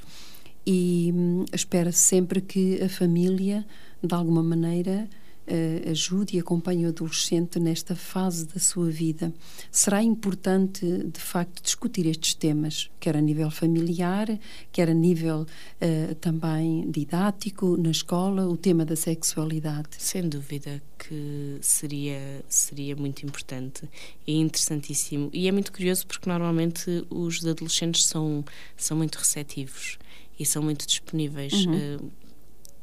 e 0.67 1.11
um, 1.15 1.47
espera-se 1.53 2.01
sempre 2.01 2.43
que 2.43 2.83
a 2.83 2.89
família 2.91 3.67
de 4.03 4.15
alguma 4.15 4.43
maneira 4.43 5.09
uh, 5.47 5.91
ajude 5.91 6.37
e 6.37 6.41
acompanhe 6.41 6.87
o 6.87 6.89
adolescente 6.89 7.59
nesta 7.59 7.95
fase 7.95 8.47
da 8.47 8.61
sua 8.61 8.91
vida. 8.91 9.33
Será 9.71 10.03
importante, 10.03 10.85
de 10.85 11.21
facto, 11.21 11.63
discutir 11.63 12.07
estes 12.07 12.35
temas, 12.35 12.91
quer 13.01 13.17
a 13.17 13.21
nível 13.21 13.51
familiar, 13.51 14.39
quer 14.71 14.91
a 14.91 14.95
nível 14.95 15.43
uh, 15.43 16.15
também 16.17 16.91
didático, 16.91 17.77
na 17.77 17.91
escola, 17.91 18.49
o 18.49 18.57
tema 18.57 18.85
da 18.85 18.97
sexualidade. 18.97 19.89
Sem 19.99 20.29
dúvida 20.29 20.83
que 20.99 21.59
seria, 21.61 22.45
seria 22.49 22.95
muito 22.95 23.25
importante 23.27 23.89
e 24.27 24.37
interessantíssimo. 24.37 25.31
E 25.33 25.49
é 25.49 25.53
muito 25.53 25.73
curioso 25.73 26.07
porque 26.07 26.29
normalmente 26.29 27.05
os 27.11 27.45
adolescentes 27.45 28.05
são, 28.05 28.45
são 28.77 28.97
muito 28.97 29.17
receptivos 29.17 29.99
e 30.39 30.47
são 30.47 30.63
muito 30.63 30.87
disponíveis. 30.87 31.53
Uhum. 31.67 31.97
Uh, 31.97 32.22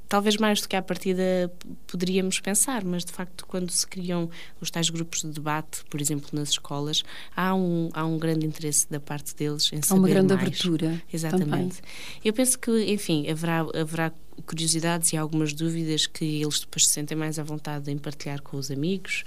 talvez 0.10 0.36
mais 0.38 0.60
do 0.60 0.68
que 0.68 0.76
à 0.76 0.82
partida 0.82 1.52
poderíamos 1.88 2.40
pensar, 2.40 2.84
mas 2.84 3.06
de 3.06 3.12
facto, 3.12 3.46
quando 3.46 3.72
se 3.72 3.86
criam 3.86 4.30
os 4.60 4.72
tais 4.72 4.90
grupos 4.90 5.22
de 5.22 5.30
debate, 5.30 5.86
por 5.90 6.02
exemplo, 6.02 6.28
nas 6.34 6.50
escolas, 6.50 7.04
há 7.36 7.54
um, 7.56 7.90
há 7.94 8.04
um 8.04 8.18
grande 8.18 8.46
interesse 8.46 8.90
da 8.90 9.00
parte 9.00 9.36
deles 9.36 9.72
em 9.72 9.82
saber 9.82 9.82
mais. 9.82 9.92
Há 9.92 9.96
uma 9.96 10.10
grande 10.10 10.34
mais. 10.34 10.48
abertura. 10.48 11.04
Exatamente. 11.14 11.50
Também. 11.50 11.72
Eu 12.26 12.34
penso 12.34 12.58
que, 12.58 12.92
enfim, 12.92 13.30
haverá, 13.30 13.66
haverá 13.74 14.12
curiosidades 14.46 15.14
e 15.14 15.18
algumas 15.18 15.54
dúvidas 15.54 16.08
que 16.08 16.26
eles 16.26 16.60
depois 16.60 16.88
se 16.88 16.94
sentem 16.94 17.16
mais 17.16 17.38
à 17.38 17.44
vontade 17.44 17.92
em 17.92 17.98
partilhar 17.98 18.42
com 18.42 18.58
os 18.58 18.72
amigos, 18.72 19.24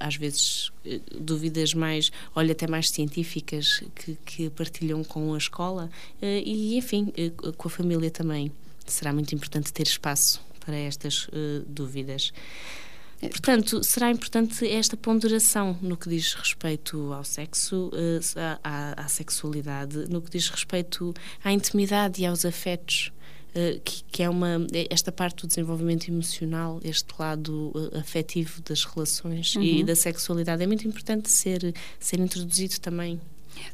às 0.00 0.16
vezes 0.16 0.72
eh, 0.84 1.00
dúvidas 1.20 1.72
mais, 1.72 2.10
olha, 2.34 2.52
até 2.52 2.66
mais 2.66 2.90
científicas 2.90 3.82
que, 3.94 4.18
que 4.24 4.50
partilham 4.50 5.04
com 5.04 5.34
a 5.34 5.38
escola 5.38 5.88
eh, 6.20 6.42
e, 6.44 6.76
enfim, 6.76 7.12
eh, 7.16 7.30
com 7.56 7.68
a 7.68 7.70
família 7.70 8.10
também 8.10 8.50
será 8.92 9.12
muito 9.12 9.34
importante 9.34 9.72
ter 9.72 9.86
espaço 9.86 10.40
para 10.64 10.76
estas 10.76 11.28
uh, 11.28 11.64
dúvidas. 11.66 12.32
É. 13.20 13.28
Portanto, 13.28 13.82
será 13.82 14.10
importante 14.10 14.66
esta 14.66 14.96
ponderação 14.96 15.76
no 15.82 15.96
que 15.96 16.08
diz 16.08 16.34
respeito 16.34 17.12
ao 17.12 17.24
sexo, 17.24 17.90
à, 18.62 19.04
à, 19.04 19.08
sexualidade, 19.08 20.08
no 20.08 20.22
que 20.22 20.30
diz 20.30 20.48
respeito 20.48 21.12
à 21.42 21.52
intimidade 21.52 22.22
e 22.22 22.26
aos 22.26 22.44
afetos. 22.44 23.12
Uh, 23.48 23.80
que, 23.80 24.04
que, 24.04 24.22
é 24.22 24.28
uma 24.28 24.66
esta 24.90 25.10
parte 25.10 25.40
do 25.40 25.48
desenvolvimento 25.48 26.06
emocional, 26.08 26.80
este 26.84 27.08
lado 27.18 27.72
afetivo 27.98 28.60
das 28.60 28.84
relações 28.84 29.56
uhum. 29.56 29.62
e 29.62 29.82
da 29.82 29.96
sexualidade 29.96 30.62
é 30.62 30.66
muito 30.66 30.86
importante 30.86 31.30
ser 31.30 31.74
ser 31.98 32.20
introduzido 32.20 32.78
também 32.78 33.18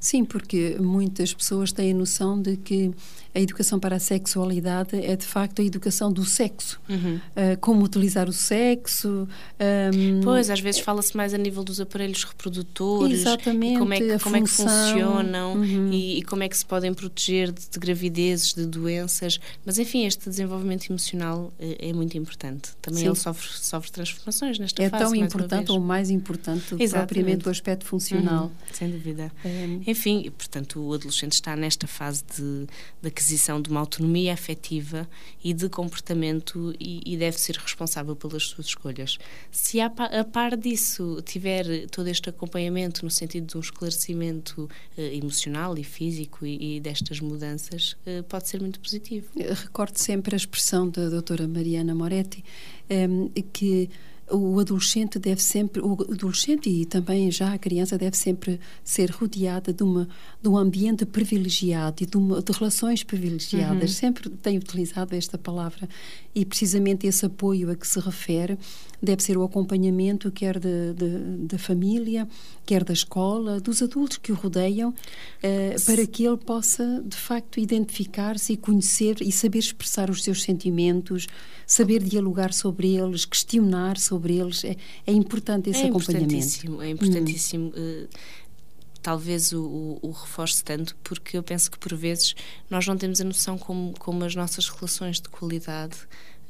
Sim, 0.00 0.24
porque 0.24 0.76
muitas 0.80 1.32
pessoas 1.32 1.72
têm 1.72 1.92
a 1.92 1.94
noção 1.94 2.40
de 2.40 2.56
que 2.56 2.92
a 3.34 3.40
educação 3.40 3.80
para 3.80 3.96
a 3.96 3.98
sexualidade 3.98 4.96
é 4.96 5.16
de 5.16 5.26
facto 5.26 5.60
a 5.60 5.64
educação 5.64 6.12
do 6.12 6.24
sexo. 6.24 6.80
Uhum. 6.88 7.16
Uh, 7.16 7.58
como 7.60 7.84
utilizar 7.84 8.28
o 8.28 8.32
sexo. 8.32 9.28
Um, 9.58 10.20
pois, 10.22 10.50
às 10.50 10.60
vezes 10.60 10.80
fala-se 10.80 11.16
mais 11.16 11.34
a 11.34 11.38
nível 11.38 11.64
dos 11.64 11.80
aparelhos 11.80 12.22
reprodutores. 12.22 13.20
Exatamente. 13.20 13.78
Como 13.78 13.92
é 13.92 13.98
que, 13.98 14.18
como 14.20 14.36
é 14.36 14.40
que 14.40 14.48
funcionam 14.48 15.54
uhum. 15.54 15.90
e, 15.92 16.18
e, 16.18 16.22
como 16.22 16.44
é 16.44 16.48
que 16.48 16.56
se 16.56 16.64
podem 16.64 16.94
proteger 16.94 17.50
de, 17.50 17.62
de, 17.68 17.78
gravidezes, 17.78 18.54
de 18.54 18.66
doenças. 18.66 19.40
Mas, 19.66 19.78
enfim, 19.80 20.06
este 20.06 20.28
desenvolvimento 20.28 20.88
emocional 20.88 21.52
é, 21.58 21.88
é 21.88 21.92
muito 21.92 22.16
importante. 22.16 22.70
Também 22.80 23.00
Sim. 23.00 23.08
ele 23.08 23.16
sofre, 23.16 23.48
sofre 23.48 23.90
transformações 23.90 24.60
nesta 24.60 24.80
é 24.80 24.88
fase. 24.88 25.02
É 25.02 25.06
tão 25.06 25.14
importante 25.16 25.72
ou 25.72 25.80
mais 25.80 26.08
importante 26.08 26.70
do 26.70 26.78
que 26.78 26.88
propriamente 26.88 27.48
o 27.48 27.50
aspecto 27.50 27.84
funcional. 27.84 28.44
Uhum. 28.44 28.50
Sem 28.72 28.90
dúvida. 28.90 29.32
Um, 29.44 29.82
enfim, 29.86 30.30
portanto, 30.38 30.80
o 30.80 30.94
adolescente 30.94 31.32
está 31.32 31.56
nesta 31.56 31.88
fase 31.88 32.22
de, 32.36 32.66
de 33.02 33.08
aquisição 33.24 33.60
de 33.60 33.70
uma 33.70 33.80
autonomia 33.80 34.34
afetiva 34.34 35.08
e 35.42 35.54
de 35.54 35.68
comportamento 35.68 36.74
e, 36.78 37.00
e 37.06 37.16
deve 37.16 37.38
ser 37.40 37.56
responsável 37.56 38.14
pelas 38.14 38.44
suas 38.44 38.66
escolhas. 38.66 39.18
Se 39.50 39.80
a, 39.80 39.86
a, 39.86 40.24
par 40.24 40.56
disso 40.56 41.22
tiver 41.24 41.88
todo 41.88 42.08
este 42.08 42.28
acompanhamento 42.28 43.02
no 43.04 43.10
sentido 43.10 43.46
de 43.46 43.56
um 43.56 43.60
esclarecimento 43.60 44.68
eh, 44.96 45.16
emocional 45.16 45.76
e 45.78 45.84
físico 45.84 46.44
e, 46.44 46.76
e 46.76 46.80
destas 46.80 47.18
mudanças, 47.20 47.96
eh, 48.04 48.22
pode 48.22 48.46
ser 48.48 48.60
muito 48.60 48.78
positivo. 48.78 49.26
recordo 49.34 49.96
sempre 49.96 50.34
a 50.34 50.36
expressão 50.36 50.88
da 50.90 51.08
doutora 51.08 51.48
Mariana 51.48 51.94
Moretti, 51.94 52.44
eh, 52.90 53.08
que 53.52 53.88
o 54.30 54.58
adolescente 54.58 55.18
deve 55.18 55.42
sempre, 55.42 55.80
o 55.80 55.92
adolescente 56.10 56.68
e 56.68 56.84
também 56.86 57.30
já 57.30 57.52
a 57.52 57.58
criança 57.58 57.98
deve 57.98 58.16
sempre 58.16 58.58
ser 58.82 59.10
rodeada 59.10 59.72
de, 59.72 59.82
uma, 59.82 60.08
de 60.42 60.48
um 60.48 60.56
ambiente 60.56 61.04
privilegiado 61.04 62.02
e 62.02 62.06
de, 62.06 62.16
uma, 62.16 62.42
de 62.42 62.52
relações 62.52 63.02
privilegiadas. 63.02 63.90
Uhum. 63.90 63.96
Sempre 63.96 64.30
tenho 64.30 64.60
utilizado 64.60 65.14
esta 65.14 65.36
palavra 65.36 65.88
e 66.34 66.44
precisamente 66.44 67.06
esse 67.06 67.24
apoio 67.26 67.70
a 67.70 67.76
que 67.76 67.86
se 67.86 68.00
refere 68.00 68.58
deve 69.04 69.22
ser 69.22 69.36
o 69.36 69.44
acompanhamento 69.44 70.30
quer 70.32 70.58
da 70.58 71.58
família, 71.58 72.26
quer 72.64 72.82
da 72.82 72.92
escola, 72.92 73.60
dos 73.60 73.82
adultos 73.82 74.16
que 74.16 74.32
o 74.32 74.34
rodeiam, 74.34 74.94
eh, 75.42 75.76
para 75.84 76.06
que 76.06 76.24
ele 76.24 76.38
possa, 76.38 77.02
de 77.04 77.16
facto, 77.16 77.60
identificar-se 77.60 78.54
e 78.54 78.56
conhecer 78.56 79.20
e 79.20 79.30
saber 79.30 79.58
expressar 79.58 80.08
os 80.08 80.24
seus 80.24 80.42
sentimentos, 80.42 81.26
saber 81.66 82.02
dialogar 82.02 82.52
sobre 82.52 82.96
eles, 82.96 83.24
questionar 83.24 83.98
sobre 83.98 84.13
eles. 84.30 84.64
É, 84.64 84.76
é 85.06 85.12
importante 85.12 85.70
esse 85.70 85.82
é 85.82 85.88
acompanhamento. 85.88 86.82
É 86.82 86.90
importantíssimo. 86.90 87.72
Hum. 87.76 88.06
talvez 89.02 89.52
o, 89.52 89.62
o, 89.62 89.98
o, 90.02 90.10
reforce 90.10 90.64
tanto, 90.64 90.96
porque 91.04 91.36
eu 91.36 91.42
penso 91.42 91.70
que 91.70 91.78
por 91.78 91.94
vezes 91.94 92.34
nós 92.70 92.86
não 92.86 92.96
temos 92.96 93.20
a 93.20 93.24
noção 93.24 93.58
como, 93.58 93.94
como 93.98 94.24
as 94.24 94.34
nossas 94.34 94.68
relações 94.68 95.20
de 95.20 95.28
qualidade 95.28 95.96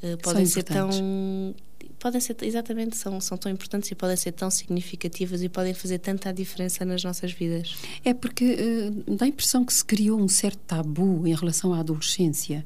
uh, 0.01 0.17
podem 0.19 0.45
ser 0.45 0.63
tão 0.63 0.89
podem 1.99 2.19
ser 2.21 2.35
exatamente 2.41 2.97
são 2.97 3.19
são 3.19 3.37
tão 3.37 3.51
importantes 3.51 3.89
e 3.91 3.95
podem 3.95 4.15
ser 4.15 4.31
tão 4.31 4.49
significativas 4.49 5.41
e 5.41 5.49
podem 5.49 5.73
fazer 5.73 5.99
tanta 5.99 6.31
diferença 6.31 6.85
nas 6.85 7.03
nossas 7.03 7.31
vidas 7.31 7.75
é 8.03 8.13
porque 8.13 8.53
uh, 8.53 9.15
dá 9.15 9.25
a 9.25 9.27
impressão 9.27 9.65
que 9.65 9.73
se 9.73 9.83
criou 9.83 10.19
um 10.19 10.27
certo 10.27 10.59
tabu 10.59 11.27
em 11.27 11.35
relação 11.35 11.73
à 11.73 11.79
adolescência 11.79 12.65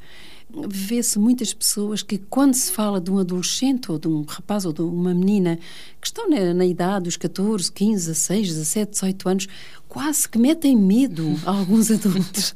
vê-se 0.68 1.20
muitas 1.20 1.54
pessoas 1.54 2.02
que, 2.02 2.18
quando 2.18 2.54
se 2.56 2.72
fala 2.72 3.00
de 3.00 3.12
um 3.12 3.20
adolescente 3.20 3.92
ou 3.92 4.00
de 4.00 4.08
um 4.08 4.24
rapaz 4.24 4.66
ou 4.66 4.74
de 4.74 4.82
uma 4.82 5.14
menina 5.14 5.60
que 6.00 6.08
estão 6.08 6.30
na, 6.30 6.54
na 6.54 6.66
idade 6.66 7.06
dos 7.06 7.18
14, 7.18 7.72
15, 7.72 8.08
16, 8.08 8.48
17, 8.48 8.92
18 8.92 9.30
anos, 9.30 9.48
quase 9.90 10.30
que 10.30 10.38
metem 10.38 10.78
medo 10.78 11.36
a 11.46 11.50
alguns 11.50 11.90
adultos, 11.92 12.56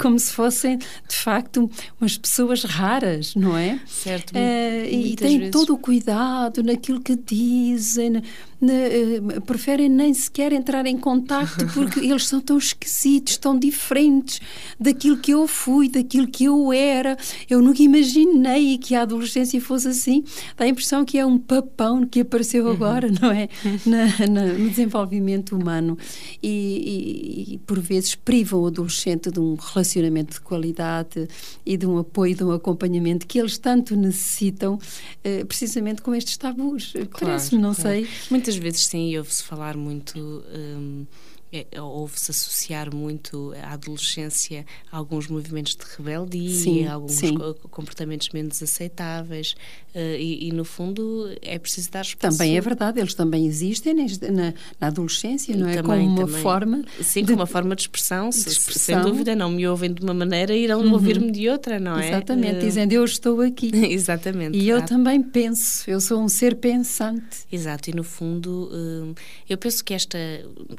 como 0.00 0.18
se 0.18 0.32
fossem, 0.32 0.76
de 0.76 1.16
facto, 1.16 1.68
umas 1.98 2.18
pessoas 2.18 2.62
raras, 2.62 3.34
não 3.34 3.56
é? 3.56 3.80
Certo. 3.86 4.32
Uh, 4.32 4.84
e 4.86 5.16
têm 5.16 5.38
vezes. 5.38 5.50
todo 5.50 5.72
o 5.72 5.78
cuidado 5.78 6.62
naquilo 6.62 7.00
que 7.00 7.16
dizem, 7.16 8.18
uh, 8.18 9.40
preferem 9.46 9.88
nem 9.88 10.12
sequer 10.12 10.52
entrar 10.52 10.84
em 10.84 10.98
contacto 10.98 11.66
porque 11.72 12.00
eles 12.00 12.28
são 12.28 12.38
tão 12.38 12.58
esquisitos, 12.58 13.38
tão 13.38 13.58
diferentes 13.58 14.38
daquilo 14.78 15.16
que 15.16 15.30
eu 15.30 15.48
fui, 15.48 15.88
daquilo 15.88 16.28
que 16.28 16.44
eu 16.44 16.70
era. 16.70 17.16
Eu 17.48 17.62
nunca 17.62 17.82
imaginei 17.82 18.76
que 18.76 18.94
a 18.94 19.02
adolescência 19.02 19.58
fosse 19.58 19.88
assim. 19.88 20.22
Dá 20.54 20.66
a 20.66 20.68
impressão 20.68 21.02
que 21.02 21.18
é 21.18 21.24
um 21.24 21.38
papão 21.38 22.06
que 22.06 22.20
apareceu 22.20 22.51
uhum. 22.60 22.70
agora, 22.70 23.10
não 23.20 23.30
é? 23.30 23.48
Na, 23.86 24.26
na, 24.26 24.52
no 24.52 24.68
desenvolvimento 24.70 25.56
humano 25.56 25.98
e, 26.42 27.48
e, 27.48 27.54
e, 27.54 27.58
por 27.58 27.80
vezes 27.80 28.14
privam 28.14 28.62
o 28.62 28.66
adolescente 28.66 29.30
de 29.30 29.40
um 29.40 29.54
relacionamento 29.54 30.34
de 30.34 30.40
qualidade 30.40 31.28
e 31.64 31.76
de 31.76 31.86
um 31.86 31.98
apoio, 31.98 32.34
de 32.34 32.44
um 32.44 32.52
acompanhamento 32.52 33.26
que 33.26 33.38
eles 33.38 33.58
tanto 33.58 33.96
necessitam, 33.96 34.78
eh, 35.24 35.44
precisamente 35.44 36.02
com 36.02 36.14
estes 36.14 36.36
tabus. 36.36 36.92
Claro, 36.92 37.08
Parece-me, 37.18 37.60
não 37.60 37.74
claro. 37.74 37.90
sei. 37.90 38.08
Muitas 38.30 38.56
vezes 38.56 38.86
sim, 38.86 39.16
ouve-se 39.16 39.42
falar 39.42 39.76
muito. 39.76 40.44
Hum, 40.54 41.04
é, 41.52 41.66
ouve-se 41.78 42.30
associar 42.30 42.94
muito 42.94 43.52
à 43.62 43.74
adolescência 43.74 44.64
a 44.90 44.96
alguns 44.96 45.28
movimentos 45.28 45.76
de 45.76 45.84
rebeldia, 45.96 46.48
sim, 46.48 46.86
alguns 46.86 47.12
sim. 47.12 47.36
comportamentos 47.70 48.30
menos 48.30 48.62
aceitáveis 48.62 49.54
uh, 49.94 49.98
e, 50.18 50.48
e, 50.48 50.52
no 50.52 50.64
fundo, 50.64 51.30
é 51.42 51.58
preciso 51.58 51.90
dar 51.90 52.00
espaço. 52.00 52.38
Também 52.38 52.56
é 52.56 52.60
verdade, 52.60 53.00
eles 53.00 53.12
também 53.12 53.46
existem 53.46 53.92
na, 53.92 54.54
na 54.80 54.86
adolescência, 54.86 55.54
não 55.54 55.68
é? 55.68 55.82
Também, 55.82 56.06
como 56.06 56.20
uma 56.20 56.26
também. 56.26 56.42
forma... 56.42 56.84
Sim, 57.02 57.20
de, 57.20 57.26
como 57.26 57.40
uma 57.40 57.46
forma 57.46 57.76
de 57.76 57.82
expressão, 57.82 58.30
de 58.30 58.36
expressão, 58.36 59.02
sem 59.02 59.02
dúvida, 59.02 59.36
não 59.36 59.50
me 59.50 59.68
ouvem 59.68 59.92
de 59.92 60.02
uma 60.02 60.14
maneira 60.14 60.54
e 60.54 60.64
irão 60.64 60.80
uhum. 60.80 60.94
ouvir-me 60.94 61.30
de 61.30 61.50
outra, 61.50 61.78
não 61.78 61.98
é? 61.98 62.08
Exatamente, 62.08 62.56
uh, 62.56 62.60
dizendo 62.60 62.92
eu 62.94 63.04
estou 63.04 63.42
aqui. 63.42 63.70
Exatamente. 63.92 64.56
E 64.56 64.70
eu 64.70 64.80
também 64.86 65.22
penso, 65.22 65.90
eu 65.90 66.00
sou 66.00 66.22
um 66.22 66.30
ser 66.30 66.56
pensante. 66.56 67.44
Exato, 67.52 67.90
e 67.90 67.94
no 67.94 68.02
fundo, 68.02 68.70
uh, 68.72 69.14
eu 69.46 69.58
penso 69.58 69.84
que 69.84 69.92
esta, 69.92 70.18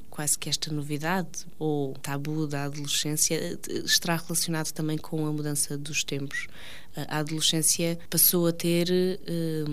quase 0.09 0.36
que 0.36 0.49
esta 0.49 0.62
esta 0.63 0.73
novidade 0.73 1.45
ou 1.60 1.93
tabu 1.95 2.47
da 2.47 2.65
adolescência 2.65 3.36
eh, 3.36 3.58
estará 3.84 4.15
relacionado 4.15 4.71
também 4.71 4.97
com 4.97 5.26
a 5.26 5.32
mudança 5.32 5.78
dos 5.78 6.04
tempos. 6.04 6.47
A 6.95 7.19
adolescência 7.19 7.99
passou 8.10 8.47
a 8.47 8.52
ter 8.52 8.89
eh, 8.91 9.65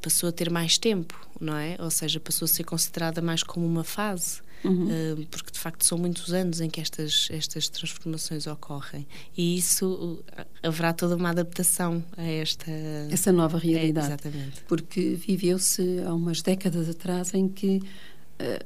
passou 0.00 0.28
a 0.28 0.32
ter 0.32 0.50
mais 0.50 0.78
tempo, 0.78 1.28
não 1.40 1.56
é? 1.56 1.76
Ou 1.78 1.90
seja, 1.90 2.18
passou 2.20 2.46
a 2.46 2.48
ser 2.48 2.64
considerada 2.64 3.20
mais 3.20 3.42
como 3.42 3.66
uma 3.66 3.84
fase. 3.84 4.40
Uhum. 4.62 4.88
Uh, 4.88 5.26
porque 5.30 5.50
de 5.50 5.58
facto 5.58 5.86
são 5.86 5.96
muitos 5.96 6.34
anos 6.34 6.60
em 6.60 6.68
que 6.68 6.82
estas, 6.82 7.28
estas 7.30 7.66
transformações 7.66 8.46
ocorrem 8.46 9.06
e 9.34 9.56
isso 9.56 10.22
haverá 10.62 10.92
toda 10.92 11.16
uma 11.16 11.30
adaptação 11.30 12.04
a 12.14 12.22
esta 12.22 12.70
essa 13.10 13.32
nova 13.32 13.56
realidade. 13.56 14.08
É, 14.08 14.10
exatamente. 14.10 14.62
Porque 14.68 15.14
viveu-se 15.14 16.02
há 16.04 16.12
umas 16.12 16.42
décadas 16.42 16.90
atrás 16.90 17.32
em 17.32 17.48
que 17.48 17.80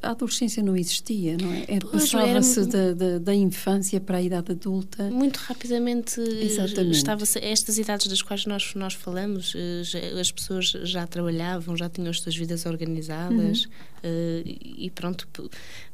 a 0.03 0.11
adolescência 0.11 0.63
não 0.63 0.77
existia, 0.77 1.37
não 1.37 1.53
é? 1.53 1.67
Passava-se 1.81 2.67
da, 2.67 2.93
da, 2.93 3.19
da, 3.19 3.35
infância 3.35 4.01
para 4.01 4.19
a 4.19 4.23
idade 4.23 4.53
adulta. 4.53 5.11
Muito 5.11 5.39
rapidamente 5.39 6.21
estava 6.21 7.25
estas 7.41 7.79
idades 7.79 8.07
das 8.07 8.23
quais 8.23 8.47
nós, 8.47 8.75
nós 8.75 8.95
falamos, 8.95 9.55
eh, 9.57 10.21
as 10.21 10.31
pessoas 10.31 10.67
já 10.67 11.07
trabalhavam, 11.07 11.77
já 11.77 11.89
tinham 11.89 12.11
as 12.11 12.21
suas 12.21 12.37
vidas 12.37 12.67
organizadas 12.67 13.65
uhum. 13.65 13.71
Eh, 14.07 14.43
e 14.77 14.91
pronto, 14.91 15.27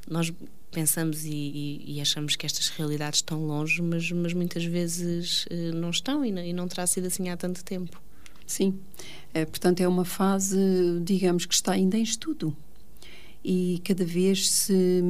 nós 0.08 0.32
pensamos 0.72 1.24
e, 1.24 1.30
e, 1.30 1.94
e, 1.94 2.00
achamos 2.00 2.34
que 2.34 2.44
estas 2.44 2.68
realidades 2.70 3.18
estão 3.18 3.46
longe, 3.46 3.80
mas, 3.80 4.10
mas 4.10 4.32
muitas 4.32 4.64
vezes 4.64 5.46
eh, 5.48 5.70
não 5.72 5.90
estão 5.90 6.24
e 6.24 6.32
não, 6.32 6.42
e 6.42 6.52
não 6.52 6.66
terá 6.66 6.88
sido 6.88 7.06
assim 7.06 7.28
há 7.28 7.36
tanto 7.36 7.64
tempo. 7.64 8.02
Sim, 8.44 8.76
é, 9.32 9.44
portanto 9.44 9.80
é 9.80 9.86
uma 9.86 10.04
fase, 10.04 10.58
digamos, 11.04 11.46
que 11.46 11.54
está 11.54 11.72
ainda 11.72 11.96
em 11.96 12.02
estudo 12.02 12.56
e 13.44 13.80
cada 13.84 14.04
vez 14.04 14.50
se 14.50 15.02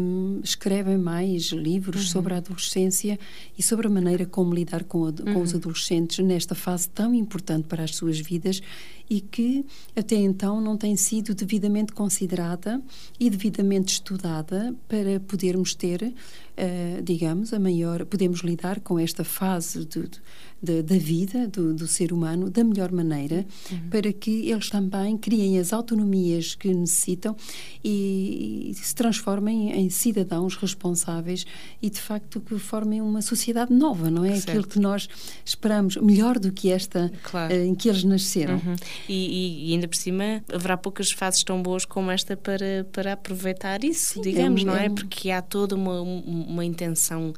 escrevem 0.43 0.97
mais 0.97 1.47
livros 1.47 2.03
uhum. 2.03 2.11
sobre 2.13 2.35
a 2.35 2.37
adolescência 2.37 3.19
e 3.59 3.63
sobre 3.63 3.87
a 3.87 3.91
maneira 3.91 4.25
como 4.25 4.55
lidar 4.55 4.85
com, 4.85 5.07
a, 5.07 5.13
com 5.13 5.41
os 5.41 5.53
uhum. 5.53 5.59
adolescentes 5.59 6.25
nesta 6.25 6.55
fase 6.55 6.89
tão 6.89 7.15
importante 7.15 7.67
para 7.67 7.83
as 7.83 7.97
suas 7.97 8.21
vidas 8.21 8.63
e 9.11 9.21
que 9.21 9.67
até 9.97 10.15
então 10.15 10.61
não 10.61 10.77
tem 10.77 10.95
sido 10.95 11.35
devidamente 11.35 11.93
considerada 11.93 12.81
e 13.19 13.29
devidamente 13.29 13.95
estudada 13.95 14.73
para 14.87 15.19
podermos 15.19 15.75
ter, 15.75 16.03
uh, 16.05 17.03
digamos, 17.03 17.53
a 17.53 17.59
maior, 17.59 18.05
podemos 18.07 18.41
lidar 18.41 18.79
com 18.79 19.01
esta 19.01 19.25
fase 19.25 19.85
de, 19.85 20.03
de 20.03 20.21
da, 20.63 20.83
da 20.83 20.97
vida 20.97 21.49
do, 21.49 21.73
do, 21.73 21.87
ser 21.87 22.13
humano 22.13 22.51
da 22.51 22.63
melhor 22.63 22.93
maneira, 22.93 23.47
uhum. 23.71 23.89
para 23.89 24.13
que 24.13 24.51
eles 24.51 24.69
também 24.69 25.17
criem 25.17 25.59
as 25.59 25.73
autonomias 25.73 26.55
que 26.55 26.73
necessitam 26.73 27.35
e, 27.83 28.71
e, 28.71 28.75
se 28.75 28.95
transformem 28.95 29.73
em 29.73 29.89
cidadãos 29.89 30.57
responsáveis 30.57 31.47
e, 31.81 31.89
de 31.89 32.01
facto, 32.01 32.41
que 32.41 32.59
formem 32.59 33.01
uma 33.01 33.23
sociedade 33.23 33.73
nova, 33.73 34.11
não 34.11 34.25
é? 34.25 34.35
Certo. 34.35 34.51
Aquilo 34.51 34.67
que 34.67 34.79
nós 34.79 35.09
esperamos, 35.45 35.97
melhor 35.97 36.39
do 36.39 36.53
que 36.53 36.71
esta 36.71 37.11
claro. 37.23 37.55
uh, 37.55 37.65
em 37.65 37.75
que 37.75 37.89
eles 37.89 38.05
nasceram. 38.05 38.55
Uhum. 38.55 38.77
E, 39.09 39.71
e, 39.71 39.73
ainda 39.73 39.89
por 39.89 39.97
cima 39.97 40.45
haverá 40.53 40.77
poucas 40.77 41.11
fases 41.11 41.43
tão 41.43 41.63
boas 41.63 41.85
como 41.85 42.11
esta 42.11 42.37
para, 42.37 42.87
para 42.93 43.15
aproveitar 43.15 43.83
isso, 43.83 44.15
Sim, 44.15 44.21
digamos, 44.21 44.63
é, 44.63 44.65
não 44.65 44.77
é? 44.77 44.89
Porque 44.91 45.31
há 45.31 45.41
toda 45.41 45.75
uma, 45.75 46.01
uma 46.01 46.65
intenção 46.65 47.33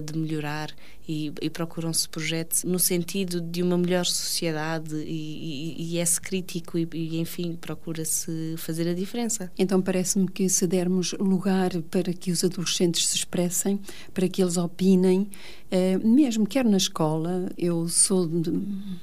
de 0.00 0.18
melhorar 0.18 0.74
e, 1.08 1.32
e 1.40 1.50
procuram-se 1.50 2.08
projetos 2.08 2.64
no 2.64 2.78
sentido 2.78 3.40
de 3.40 3.62
uma 3.62 3.76
melhor 3.76 4.06
sociedade 4.06 4.94
e, 4.96 5.76
e, 5.78 5.94
e 5.94 5.98
é-se 5.98 6.20
crítico 6.20 6.78
e, 6.78 6.88
e 6.92 7.20
enfim, 7.20 7.56
procura-se 7.60 8.54
fazer 8.56 8.88
a 8.88 8.94
diferença. 8.94 9.52
Então 9.58 9.82
parece-me 9.82 10.28
que 10.28 10.48
se 10.48 10.66
dermos 10.66 11.12
lugar 11.12 11.70
para 11.90 12.12
que 12.12 12.30
os 12.30 12.42
adolescentes 12.42 13.06
se 13.08 13.16
expressem, 13.16 13.78
para 14.12 14.28
que 14.28 14.42
eles 14.42 14.56
opinem, 14.56 15.28
eh, 15.70 15.98
mesmo 15.98 16.46
quer 16.46 16.64
na 16.64 16.76
escola, 16.76 17.50
eu 17.58 17.88
sou, 17.88 18.28
de, 18.28 18.52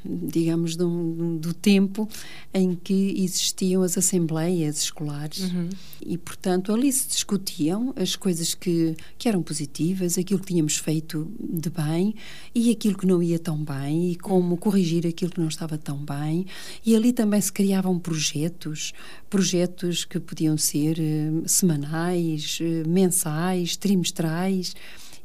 digamos, 0.05 0.77
do, 0.77 1.37
do, 1.37 1.53
tempo 1.53 2.07
em 2.53 2.75
que 2.75 3.13
existiam 3.17 3.83
as 3.83 3.97
assembleias 3.97 4.83
escolares 4.83 5.51
uhum. 5.51 5.67
e, 6.05 6.17
portanto, 6.17 6.71
ali 6.71 6.89
se 6.91 7.09
discutiam 7.09 7.93
as 7.97 8.15
coisas 8.15 8.55
que, 8.55 8.95
que 9.17 9.27
eram 9.27 9.43
positivas, 9.43 10.17
aquilo 10.17 10.39
que 10.39 10.47
tínhamos 10.47 10.70
feito 10.77 11.31
de 11.39 11.69
bem 11.69 12.15
e 12.53 12.71
aquilo 12.71 12.97
que 12.97 13.05
não 13.05 13.21
ia 13.21 13.39
tão 13.39 13.63
bem 13.63 14.11
e 14.11 14.15
como 14.15 14.57
corrigir 14.57 15.05
aquilo 15.07 15.31
que 15.31 15.39
não 15.39 15.47
estava 15.47 15.77
tão 15.77 15.97
bem. 15.97 16.45
E 16.85 16.95
ali 16.95 17.13
também 17.13 17.39
se 17.41 17.51
criavam 17.51 17.97
projetos, 17.99 18.93
projetos 19.29 20.05
que 20.05 20.19
podiam 20.19 20.57
ser 20.57 20.99
eh, 20.99 21.31
semanais, 21.45 22.59
eh, 22.61 22.87
mensais, 22.87 23.75
trimestrais 23.77 24.73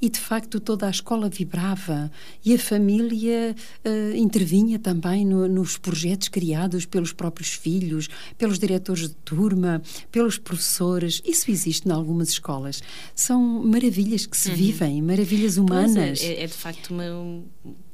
e 0.01 0.09
de 0.09 0.21
facto 0.21 0.61
toda 0.61 0.87
a 0.87 0.91
escola 0.91 1.29
vibrava 1.29 2.11
e 2.45 2.55
a 2.55 2.59
família 2.59 3.55
uh, 3.85 4.17
intervinha 4.17 4.79
também 4.79 5.25
no, 5.25 5.49
nos 5.49 5.79
projetos 5.79 6.29
criados 6.29 6.85
pelos 6.85 7.13
próprios 7.13 7.51
filhos, 7.51 8.09
pelos 8.37 8.59
diretores 8.59 9.09
de 9.09 9.15
turma, 9.17 9.83
pelos 10.11 10.39
professores. 10.39 11.23
Isso 11.25 11.51
existe 11.51 11.89
em 11.89 11.93
algumas 11.93 12.29
escolas. 12.29 12.83
São 13.15 13.41
maravilhas 13.41 14.27
que 14.27 14.37
se 14.37 14.51
uhum. 14.51 14.57
vivem, 14.57 15.03
maravilhas 15.03 15.57
humanas. 15.57 16.23
É, 16.23 16.43
é, 16.43 16.47
de 16.47 16.53
facto 16.53 16.91
uma, 16.91 17.43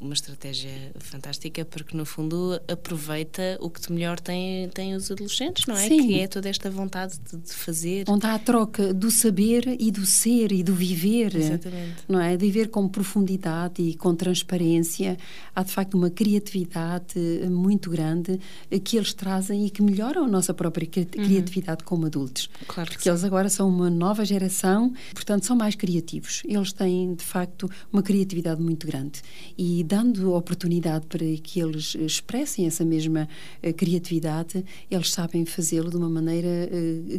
uma 0.00 0.14
estratégia 0.14 0.92
fantástica 0.98 1.64
porque 1.64 1.96
no 1.96 2.04
fundo 2.04 2.60
aproveita 2.68 3.56
o 3.60 3.70
que 3.70 3.80
de 3.80 3.92
melhor 3.92 4.18
tem, 4.18 4.68
tem 4.70 4.94
os 4.94 5.10
adolescentes, 5.10 5.66
não 5.66 5.76
é? 5.76 5.88
Sim. 5.88 6.08
Que 6.08 6.20
é 6.20 6.26
toda 6.26 6.48
esta 6.48 6.70
vontade 6.70 7.18
de, 7.30 7.36
de 7.38 7.52
fazer. 7.52 8.04
Onde 8.08 8.26
há 8.26 8.34
a 8.34 8.38
troca 8.38 8.92
do 8.92 9.10
saber 9.10 9.76
e 9.78 9.90
do 9.90 10.04
ser 10.04 10.52
e 10.52 10.62
do 10.62 10.74
viver. 10.74 11.34
Exatamente 11.36 11.91
não 12.08 12.20
é? 12.20 12.36
De 12.36 12.50
ver 12.50 12.68
com 12.68 12.88
profundidade 12.88 13.82
e 13.82 13.94
com 13.94 14.14
transparência. 14.14 15.16
Há, 15.54 15.62
de 15.62 15.72
facto, 15.72 15.94
uma 15.94 16.10
criatividade 16.10 17.18
muito 17.50 17.90
grande 17.90 18.38
que 18.84 18.96
eles 18.96 19.12
trazem 19.12 19.66
e 19.66 19.70
que 19.70 19.82
melhoram 19.82 20.24
a 20.24 20.28
nossa 20.28 20.54
própria 20.54 20.88
uhum. 20.96 21.04
criatividade 21.24 21.82
uhum. 21.82 21.88
como 21.88 22.06
adultos. 22.06 22.48
Claro 22.66 22.90
Porque 22.90 23.04
sim. 23.04 23.10
eles 23.10 23.24
agora 23.24 23.48
são 23.48 23.68
uma 23.68 23.90
nova 23.90 24.24
geração, 24.24 24.92
portanto, 25.12 25.44
são 25.44 25.56
mais 25.56 25.74
criativos. 25.74 26.42
Eles 26.46 26.72
têm, 26.72 27.14
de 27.14 27.24
facto, 27.24 27.68
uma 27.92 28.02
criatividade 28.02 28.60
muito 28.60 28.86
grande. 28.86 29.20
E 29.56 29.84
dando 29.84 30.32
oportunidade 30.32 31.06
para 31.06 31.24
que 31.42 31.60
eles 31.60 31.94
expressem 31.94 32.66
essa 32.66 32.84
mesma 32.84 33.28
uh, 33.62 33.74
criatividade, 33.74 34.64
eles 34.90 35.10
sabem 35.10 35.44
fazê-lo 35.44 35.90
de 35.90 35.96
uma 35.96 36.08
maneira 36.08 36.70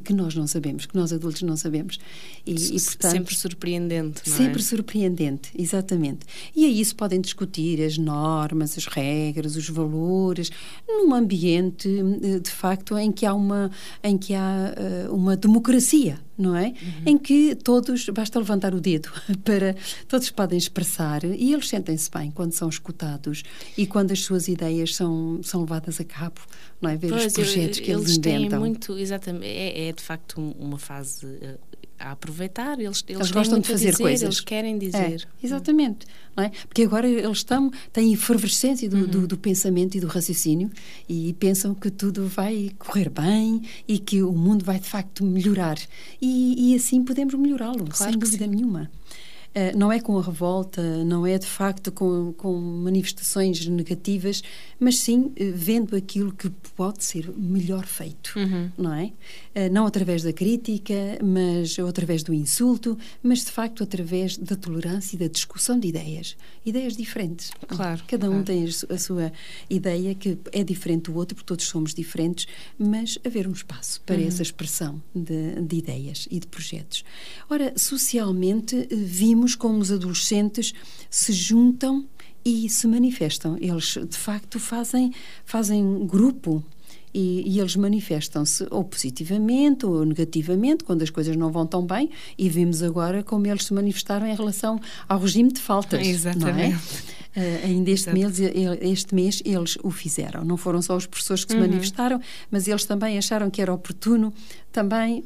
que 0.04 0.14
nós 0.14 0.36
não 0.36 0.48
sabemos, 0.48 0.86
que 0.86 0.96
nós 0.96 1.12
adultos 1.12 1.42
não 1.42 1.56
sabemos. 1.56 2.00
E, 2.46 2.54
e 2.54 2.82
portanto, 2.82 3.12
sempre 3.12 3.36
surpreendente, 3.36 4.22
não 4.30 4.38
sempre 4.38 4.60
é? 4.60 4.63
Surpreendente, 4.64 5.52
exatamente. 5.58 6.26
E 6.56 6.66
aí 6.66 6.84
se 6.84 6.96
podem 6.96 7.22
discutir 7.22 7.82
as 7.82 7.98
normas, 7.98 8.78
as 8.78 8.86
regras, 8.86 9.56
os 9.56 9.70
valores, 9.70 10.50
num 10.88 11.14
ambiente, 11.14 11.90
eh, 12.24 12.40
de 12.40 12.50
facto, 12.50 12.98
em 12.98 13.12
que 13.12 13.26
há 13.26 13.34
uma, 13.34 13.70
em 14.04 14.18
que 14.18 14.34
há 14.34 14.74
uh, 15.08 15.14
uma 15.14 15.36
democracia, 15.36 16.20
não 16.38 16.56
é? 16.56 16.68
Uhum. 16.68 16.74
Em 17.06 17.18
que 17.18 17.56
todos, 17.56 18.10
basta 18.10 18.40
levantar 18.40 18.74
o 18.74 18.82
dedo 18.82 19.10
para, 19.44 19.76
todos 20.08 20.30
podem 20.30 20.58
expressar 20.58 21.24
e 21.24 21.54
eles 21.54 21.68
sentem-se 21.68 22.10
bem 22.10 22.32
quando 22.32 22.54
são 22.54 22.70
escutados 22.70 23.44
e 23.78 23.86
quando 23.86 24.12
as 24.12 24.22
suas 24.22 24.48
ideias 24.48 24.96
são, 24.96 25.40
são 25.44 25.62
levadas 25.62 26.00
a 26.00 26.04
cabo, 26.04 26.42
não 26.82 26.90
é? 26.90 26.98
Ver 26.98 27.10
pois, 27.10 27.26
os 27.26 27.34
projetos 27.34 27.80
eu, 27.80 27.84
que 27.84 27.92
eles, 27.92 28.04
eles 28.04 28.18
inventam. 28.18 28.50
Têm 28.50 28.60
muito, 28.60 28.98
exatamente, 28.98 29.46
é, 29.46 29.90
é 29.90 29.92
de 29.92 30.02
facto 30.02 30.40
uma 30.60 30.78
fase 30.78 31.26
uh, 31.26 31.58
a 32.04 32.12
aproveitar. 32.12 32.80
Eles, 32.80 33.04
eles, 33.08 33.22
eles 33.22 33.32
gostam 33.32 33.60
de 33.60 33.68
fazer 33.68 33.92
dizer, 33.92 34.04
coisas. 34.04 34.24
Eles 34.24 34.40
querem 34.42 34.78
dizer. 34.78 35.28
É, 35.42 35.46
exatamente. 35.46 36.06
Não 36.36 36.44
é? 36.44 36.52
Porque 36.68 36.84
agora 36.84 37.08
eles 37.08 37.38
estão, 37.38 37.72
têm 37.92 38.14
efervescência 38.14 38.90
do, 38.90 38.98
uhum. 38.98 39.08
do, 39.08 39.28
do, 39.28 39.38
pensamento 39.38 39.96
e 39.96 40.00
do 40.00 40.08
raciocínio 40.08 40.70
e 41.08 41.34
pensam 41.34 41.74
que 41.74 41.90
tudo 41.90 42.28
vai 42.28 42.72
correr 42.78 43.10
bem 43.10 43.62
e 43.88 44.00
que 44.00 44.22
o 44.22 44.34
mundo 44.34 44.66
vai 44.66 44.80
de 44.80 44.88
facto 44.88 45.24
melhorar. 45.24 45.78
E, 46.26 46.72
e 46.72 46.76
assim 46.76 47.04
podemos 47.04 47.34
melhorá-lo, 47.34 47.84
claro 47.84 47.96
sem 47.96 48.18
dúvida 48.18 48.46
sim. 48.46 48.52
nenhuma. 48.52 48.90
Eh, 49.56 49.76
não 49.76 49.92
é 49.92 50.00
com 50.00 50.18
a 50.18 50.22
revolta, 50.22 50.82
não 51.04 51.28
é 51.28 51.38
de 51.38 51.46
facto 51.46 51.92
com, 51.92 52.34
com 52.34 52.60
manifestações 52.60 53.68
negativas, 53.68 54.42
mas 54.80 54.98
sim 54.98 55.32
eh, 55.36 55.52
vendo 55.54 55.96
aquilo 55.96 56.32
que 56.32 56.50
pode 56.76 57.04
ser 57.04 57.30
melhor 57.38 57.86
feito, 57.86 58.34
uhum. 58.36 58.72
não 58.76 58.94
é? 58.94 59.12
Eh, 59.54 59.70
não 59.70 59.86
através 59.86 60.24
da 60.24 60.34
crítica, 60.34 61.20
mas 61.24 61.78
ou 61.78 61.88
através 61.88 62.24
do 62.24 62.34
insulto, 62.34 62.98
mas 63.22 63.46
de 63.46 63.52
facto 63.52 63.84
através 63.84 64.38
da 64.38 64.56
tolerância 64.56 65.16
e 65.16 65.20
da 65.20 65.28
discussão 65.28 65.80
de 65.80 65.88
ideias, 65.88 66.36
ideias 66.66 66.98
diferentes. 66.98 67.52
Claro. 67.68 68.02
Cada 68.08 68.28
um 68.28 68.44
claro. 68.44 68.46
tem 68.46 68.66
a 68.90 68.98
sua 68.98 69.32
ideia 69.70 70.16
que 70.16 70.36
é 70.52 70.64
diferente 70.64 71.12
do 71.12 71.16
outro, 71.16 71.36
porque 71.36 71.48
todos 71.48 71.66
somos 71.66 71.94
diferentes, 71.94 72.48
mas 72.78 73.20
haver 73.24 73.48
um 73.48 73.52
espaço 73.52 74.02
para 74.02 74.16
uhum. 74.16 74.28
essa 74.28 74.42
expressão 74.42 75.02
de, 75.14 75.62
de 75.62 75.76
ideias 75.76 76.28
e 76.32 76.40
de 76.40 76.48
projetos. 76.48 77.06
Ora, 77.48 77.72
socialmente 77.78 78.88
vimos 78.90 79.43
vimos 79.44 79.56
como 79.56 79.80
os 79.80 79.92
adolescentes 79.92 80.74
se 81.10 81.34
juntam 81.34 82.06
e 82.46 82.70
se 82.70 82.88
manifestam. 82.88 83.58
Eles, 83.60 83.98
de 84.10 84.18
facto, 84.18 84.60
fazem, 84.60 85.12
fazem 85.46 86.06
grupo. 86.06 86.64
E, 87.16 87.44
e, 87.46 87.60
eles 87.60 87.76
manifestam-se 87.76 88.66
ou 88.72 88.84
positivamente 88.84 89.86
ou 89.86 90.04
negativamente 90.04 90.84
quando 90.84 91.04
as 91.04 91.12
coisas 91.12 91.36
não 91.36 91.52
vão 91.52 91.64
tão 91.64 91.86
bem 91.86 92.10
e 92.36 92.50
vimos 92.50 92.82
agora 92.82 93.22
como 93.22 93.46
eles 93.46 93.66
se 93.66 93.74
manifestaram 93.74 94.26
em 94.26 94.36
relação 94.36 94.80
ao 95.08 95.20
regime 95.20 95.52
de 95.52 95.60
faltas 95.62 96.08
exatamente 96.08 96.76
uh, 96.76 97.66
ainda 97.66 97.92
este 97.92 98.12
mês, 98.12 98.40
este 98.82 99.14
mês 99.14 99.44
eles 99.46 99.78
o 99.84 99.92
fizeram 99.92 100.44
não 100.44 100.58
foram 100.58 100.82
só 100.82 100.98
os 100.98 101.06
professores 101.06 101.46
que 101.46 101.52
se 101.52 101.60
uhum. 101.60 101.68
manifestaram 101.68 102.20
mas 102.50 102.68
eles 102.68 102.84
também 102.84 103.16
acharam 103.16 103.52
que 103.52 103.62
era 103.62 103.72
oportuno 103.72 104.34
também 104.72 105.20
uh, 105.20 105.24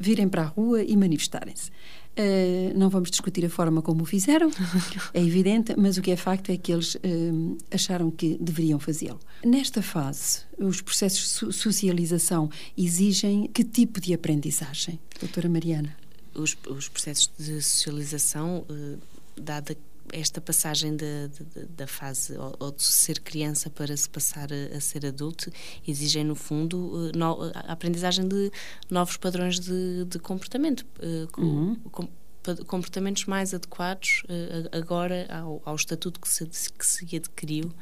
virem 0.00 0.28
para 0.28 0.42
a 0.42 0.46
rua 0.46 0.82
e 0.82 0.96
manifestarem-se 0.96 1.70
Uh, 2.18 2.76
não 2.76 2.90
vamos 2.90 3.10
discutir 3.10 3.44
a 3.44 3.48
forma 3.48 3.80
como 3.80 4.02
o 4.02 4.04
fizeram, 4.04 4.50
é 5.14 5.22
evidente, 5.22 5.74
mas 5.78 5.96
o 5.96 6.02
que 6.02 6.10
é 6.10 6.16
facto 6.16 6.50
é 6.50 6.56
que 6.56 6.72
eles 6.72 6.96
uh, 6.96 7.58
acharam 7.70 8.10
que 8.10 8.36
deveriam 8.40 8.80
fazê-lo. 8.80 9.20
Nesta 9.44 9.80
fase, 9.80 10.40
os 10.58 10.80
processos 10.80 11.20
de 11.20 11.28
so 11.28 11.52
socialização 11.52 12.50
exigem 12.76 13.46
que 13.46 13.62
tipo 13.62 14.00
de 14.00 14.12
aprendizagem, 14.12 14.98
doutora 15.20 15.48
Mariana? 15.48 15.96
Os, 16.34 16.56
os 16.68 16.88
processos 16.88 17.30
de 17.38 17.62
socialização, 17.62 18.66
uh, 18.68 18.98
dada 19.40 19.76
esta 20.12 20.40
passagem 20.40 20.96
da, 20.96 21.04
da, 21.76 21.86
fase 21.86 22.36
ou, 22.58 22.70
de 22.72 22.82
ser 22.82 23.20
criança 23.20 23.70
para 23.70 23.96
se 23.96 24.08
passar 24.08 24.48
a, 24.52 24.76
a 24.76 24.80
ser 24.80 25.06
adulto 25.06 25.50
exigem 25.86 26.24
no 26.24 26.34
fundo 26.34 27.10
eh, 27.12 27.16
no, 27.16 27.42
a 27.54 27.72
aprendizagem 27.72 28.26
de 28.26 28.50
novos 28.90 29.16
padrões 29.16 29.58
de, 29.58 30.04
de 30.04 30.18
comportamento 30.18 30.86
uh, 30.98 31.40
uhum. 31.40 31.76
com, 31.90 32.08
comportamentos 32.66 33.26
mais 33.26 33.52
adequados 33.52 34.22
uh, 34.24 34.76
agora 34.76 35.26
ao, 35.30 35.60
ao, 35.64 35.74
estatuto 35.74 36.20
que 36.20 36.28
se, 36.28 36.46
que 36.46 36.86
se 36.86 37.16
adquiriu 37.16 37.72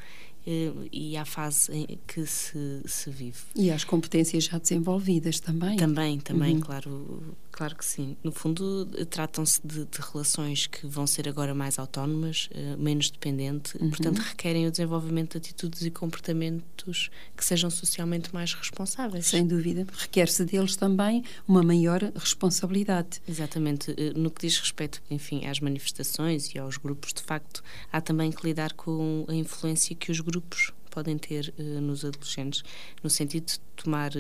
e 0.93 1.17
à 1.17 1.25
fase 1.25 1.73
em 1.73 1.99
que 2.07 2.25
se, 2.25 2.81
se 2.87 3.11
vive. 3.11 3.41
E 3.57 3.69
às 3.69 3.83
competências 3.83 4.45
já 4.45 4.59
desenvolvidas 4.59 5.41
também. 5.41 5.77
Também, 5.77 6.21
também, 6.21 6.55
uhum. 6.55 6.61
claro 6.61 7.37
Claro 7.57 7.75
que 7.75 7.85
sim. 7.87 8.19
No 8.23 8.31
fundo, 8.31 8.85
tratam-se 9.09 9.67
de, 9.67 9.87
de, 9.87 9.99
relações 10.13 10.67
que 10.67 10.87
vão 10.87 11.07
ser 11.07 11.27
agora 11.27 11.55
mais 11.55 11.79
autónomas, 11.79 12.51
uh, 12.53 12.77
menos 12.79 13.11
dependentes, 13.11 13.75
uhum. 13.77 13.89
portanto, 13.89 14.19
requerem 14.19 14.67
o 14.67 14.71
desenvolvimento 14.71 15.33
de 15.33 15.39
atitudes 15.39 15.81
e 15.81 15.91
comportamentos 15.91 17.11
que 17.35 17.43
sejam 17.43 17.71
socialmente 17.71 18.35
mais 18.35 18.53
responsáveis. 18.53 19.25
Sem 19.25 19.47
dúvida. 19.47 19.87
Requer-se 19.97 20.45
deles 20.45 20.77
também 20.77 21.25
uma 21.49 21.63
maior 21.63 22.03
responsabilidade. 22.15 23.23
Exatamente. 23.27 23.91
Uh, 23.91 24.13
no 24.15 24.31
que 24.31 24.47
diz 24.47 24.59
respeito, 24.59 25.03
enfim, 25.11 25.47
às 25.47 25.59
manifestações 25.59 26.55
e 26.55 26.59
aos 26.59 26.77
grupos, 26.77 27.15
de 27.15 27.23
facto, 27.23 27.65
há 27.91 28.03
também 28.03 28.31
que 28.31 28.47
lidar 28.47 28.75
com 28.75 29.25
a 29.29 29.35
influência 29.35 29.97
que 29.97 30.13
os 30.13 30.21
grupos 30.21 30.75
podem 30.97 31.19
ter 31.19 31.53
uh, 31.59 31.63
nos 31.83 32.07
adolescentes, 32.07 32.63
no 33.03 33.11
sentido 33.11 33.45
de 33.45 33.61
tomar 33.77 34.11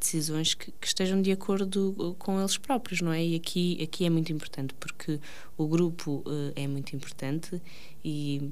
decisões 0.00 0.54
que, 0.54 0.72
que, 0.72 0.86
estejam 0.88 1.22
de 1.22 1.30
acordo 1.30 1.94
eh, 1.96 2.16
com 2.18 2.40
eles 2.40 2.58
próprios, 2.58 3.00
não 3.00 3.12
é? 3.12 3.24
E 3.24 3.36
aqui, 3.36 3.80
aqui 3.80 4.04
é 4.04 4.10
muito 4.10 4.32
importante, 4.32 4.74
porque 4.74 5.20
o 5.56 5.68
grupo 5.68 6.24
uh, 6.26 6.52
é 6.56 6.66
muito 6.66 6.96
importante 6.96 7.62
e 8.04 8.50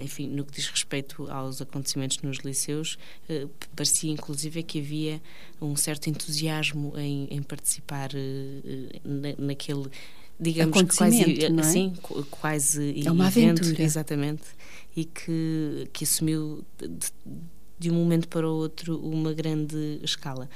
enfim, 0.00 0.26
no 0.26 0.44
que 0.44 0.52
diz 0.52 0.66
respeito 0.68 1.30
aos 1.30 1.60
acontecimentos 1.60 2.18
nos 2.22 2.38
liceus, 2.38 2.98
eh, 3.28 3.46
parecia 3.76 4.10
inclusive 4.10 4.62
que 4.62 4.78
havia 4.78 5.20
um 5.60 5.76
certo 5.76 6.08
entusiasmo 6.08 6.94
em, 6.96 7.28
em 7.30 7.42
participar 7.42 8.10
eh, 8.14 9.00
na, 9.04 9.34
naquele 9.38 9.88
digamos 10.42 10.96
quase 10.96 11.48
não 11.50 11.60
é? 11.60 11.62
sim 11.62 11.92
quase 12.30 13.02
é 13.06 13.10
uma 13.10 13.28
evento, 13.28 13.62
aventura 13.62 13.82
exatamente 13.82 14.42
e 14.96 15.04
que 15.04 15.88
que 15.92 16.04
assumiu 16.04 16.64
de, 16.78 16.88
de 17.78 17.90
um 17.90 17.94
momento 17.94 18.28
para 18.28 18.48
o 18.48 18.54
outro 18.54 18.98
uma 18.98 19.32
grande 19.32 20.00
escala 20.02 20.48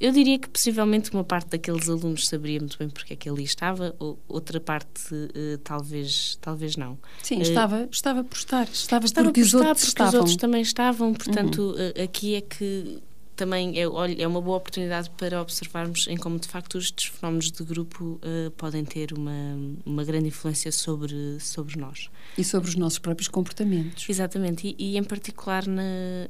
eu 0.00 0.12
diria 0.12 0.38
que 0.38 0.48
possivelmente 0.48 1.10
uma 1.12 1.24
parte 1.24 1.50
daqueles 1.50 1.88
alunos 1.88 2.28
saberia 2.28 2.60
muito 2.60 2.78
bem 2.78 2.88
porque 2.88 3.14
é 3.14 3.16
que 3.16 3.28
ali 3.28 3.42
estava, 3.42 3.96
outra 4.28 4.60
parte 4.60 5.12
uh, 5.12 5.58
talvez, 5.64 6.38
talvez 6.40 6.76
não. 6.76 6.96
Sim, 7.20 7.38
uh, 7.38 7.42
estava, 7.42 7.88
estava 7.90 8.22
por 8.22 8.36
estar, 8.36 8.68
estava, 8.68 9.04
estava 9.04 9.26
porque, 9.26 9.40
por 9.40 9.46
os, 9.46 9.54
estar, 9.54 9.68
outros 9.68 9.86
porque 9.86 10.02
estavam. 10.02 10.10
os 10.10 10.14
outros 10.14 10.36
também 10.36 10.62
estavam, 10.62 11.14
portanto, 11.14 11.62
uhum. 11.62 11.72
uh, 11.72 12.02
aqui 12.04 12.36
é 12.36 12.40
que 12.40 13.02
também 13.38 13.78
é, 13.78 13.82
é 13.82 14.26
uma 14.26 14.40
boa 14.40 14.56
oportunidade 14.56 15.08
para 15.10 15.40
observarmos 15.40 16.08
em 16.08 16.16
como 16.16 16.40
de 16.40 16.48
facto 16.48 16.76
estes 16.76 17.06
fenómenos 17.06 17.52
de 17.52 17.62
grupo 17.62 18.20
uh, 18.20 18.50
podem 18.56 18.84
ter 18.84 19.12
uma, 19.12 19.56
uma 19.86 20.02
grande 20.04 20.26
influência 20.26 20.72
sobre, 20.72 21.38
sobre 21.38 21.78
nós. 21.78 22.10
E 22.36 22.42
sobre 22.42 22.68
os 22.68 22.74
nossos 22.74 22.98
próprios 22.98 23.28
comportamentos. 23.28 24.08
Exatamente, 24.08 24.74
e, 24.76 24.92
e 24.92 24.98
em 24.98 25.04
particular 25.04 25.64
na, 25.68 25.82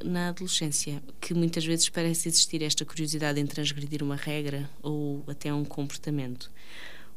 na 0.05 0.29
adolescência, 0.29 1.03
que 1.19 1.33
muitas 1.33 1.65
vezes 1.65 1.89
parece 1.89 2.29
existir 2.29 2.63
esta 2.63 2.85
curiosidade 2.85 3.41
em 3.41 3.47
transgredir 3.47 4.03
uma 4.03 4.17
regra 4.17 4.69
ou 4.83 5.25
até 5.27 5.53
um 5.53 5.65
comportamento. 5.65 6.51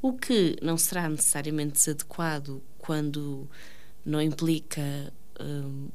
O 0.02 0.14
que 0.14 0.56
não 0.62 0.78
será 0.78 1.10
necessariamente 1.10 1.74
desadequado 1.74 2.64
quando 2.78 3.48
não 4.06 4.22
implica. 4.22 5.14
Uh, 5.38 5.92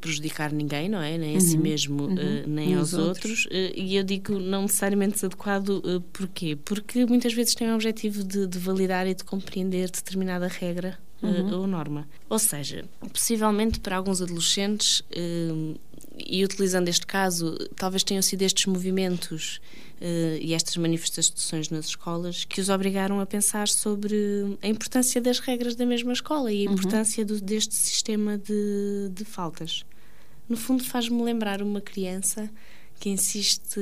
prejudicar 0.00 0.52
ninguém, 0.52 0.88
não 0.88 1.00
é? 1.00 1.16
Nem 1.18 1.32
uhum, 1.32 1.36
a 1.36 1.40
si 1.40 1.56
uhum. 1.56 1.62
mesmo, 1.62 2.02
uhum, 2.04 2.14
uh, 2.14 2.48
nem 2.48 2.74
aos 2.74 2.94
outros. 2.94 3.44
outros. 3.44 3.46
Uh, 3.46 3.72
e 3.74 3.96
eu 3.96 4.04
digo 4.04 4.38
não 4.38 4.62
necessariamente 4.62 5.14
desadequado, 5.14 5.82
uh, 5.84 6.00
porquê? 6.12 6.56
Porque 6.64 7.04
muitas 7.06 7.32
vezes 7.32 7.54
tem 7.54 7.70
o 7.70 7.74
objetivo 7.74 8.22
de, 8.22 8.46
de 8.46 8.58
validar 8.58 9.06
e 9.06 9.14
de 9.14 9.24
compreender 9.24 9.90
determinada 9.90 10.48
regra 10.48 10.98
uhum. 11.22 11.60
ou 11.60 11.66
norma. 11.66 12.06
Ou 12.28 12.38
seja, 12.38 12.84
possivelmente 13.12 13.80
para 13.80 13.96
alguns 13.96 14.20
adolescentes, 14.20 15.02
e 16.16 16.44
utilizando 16.44 16.88
este 16.88 17.06
caso, 17.06 17.56
talvez 17.76 18.02
tenham 18.02 18.22
sido 18.22 18.42
estes 18.42 18.66
movimentos 18.66 19.60
uh, 20.00 20.38
e 20.40 20.54
estas 20.54 20.76
manifestações 20.76 21.68
nas 21.68 21.86
escolas 21.86 22.44
que 22.44 22.60
os 22.60 22.68
obrigaram 22.68 23.20
a 23.20 23.26
pensar 23.26 23.68
sobre 23.68 24.56
a 24.62 24.68
importância 24.68 25.20
das 25.20 25.38
regras 25.38 25.74
da 25.74 25.84
mesma 25.84 26.12
escola 26.12 26.52
e 26.52 26.66
a 26.66 26.70
uhum. 26.70 26.76
importância 26.76 27.24
do, 27.24 27.40
deste 27.40 27.74
sistema 27.74 28.38
de, 28.38 29.10
de 29.12 29.24
faltas. 29.24 29.84
No 30.48 30.56
fundo, 30.56 30.84
faz-me 30.84 31.22
lembrar 31.22 31.60
uma 31.60 31.80
criança 31.80 32.48
que 32.98 33.10
insiste 33.10 33.80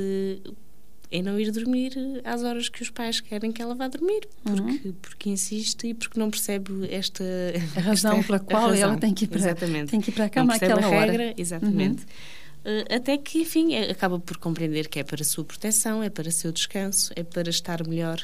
em 1.14 1.22
não 1.22 1.38
ir 1.38 1.52
dormir 1.52 1.92
às 2.24 2.42
horas 2.42 2.68
que 2.68 2.82
os 2.82 2.90
pais 2.90 3.20
querem 3.20 3.52
que 3.52 3.62
ela 3.62 3.72
vá 3.72 3.86
dormir, 3.86 4.26
porque, 4.42 4.88
uhum. 4.88 4.94
porque 5.00 5.30
insiste 5.30 5.86
e 5.86 5.94
porque 5.94 6.18
não 6.18 6.28
percebe 6.28 6.72
esta 6.90 7.22
a 7.76 7.80
razão 7.80 8.18
esta, 8.18 8.26
pela 8.26 8.38
qual 8.44 8.70
razão. 8.70 8.90
ela 8.90 8.96
tem 8.98 9.14
que 9.14 9.24
ir 9.24 9.28
para, 9.28 9.38
exatamente. 9.38 9.90
Tem 9.92 10.00
que 10.00 10.10
ir 10.10 10.12
para 10.12 10.24
a 10.24 10.28
cama 10.28 10.54
àquela 10.56 10.80
regra, 10.80 11.22
hora. 11.26 11.34
Exatamente. 11.38 12.02
Uhum. 12.02 12.80
Uh, 12.80 12.94
até 12.96 13.16
que, 13.16 13.42
enfim, 13.42 13.74
é, 13.74 13.92
acaba 13.92 14.18
por 14.18 14.38
compreender 14.38 14.88
que 14.88 14.98
é 14.98 15.04
para 15.04 15.22
a 15.22 15.24
sua 15.24 15.44
proteção, 15.44 16.02
é 16.02 16.10
para 16.10 16.28
o 16.28 16.32
seu 16.32 16.50
descanso, 16.50 17.12
é 17.14 17.22
para 17.22 17.48
estar 17.48 17.86
melhor 17.86 18.20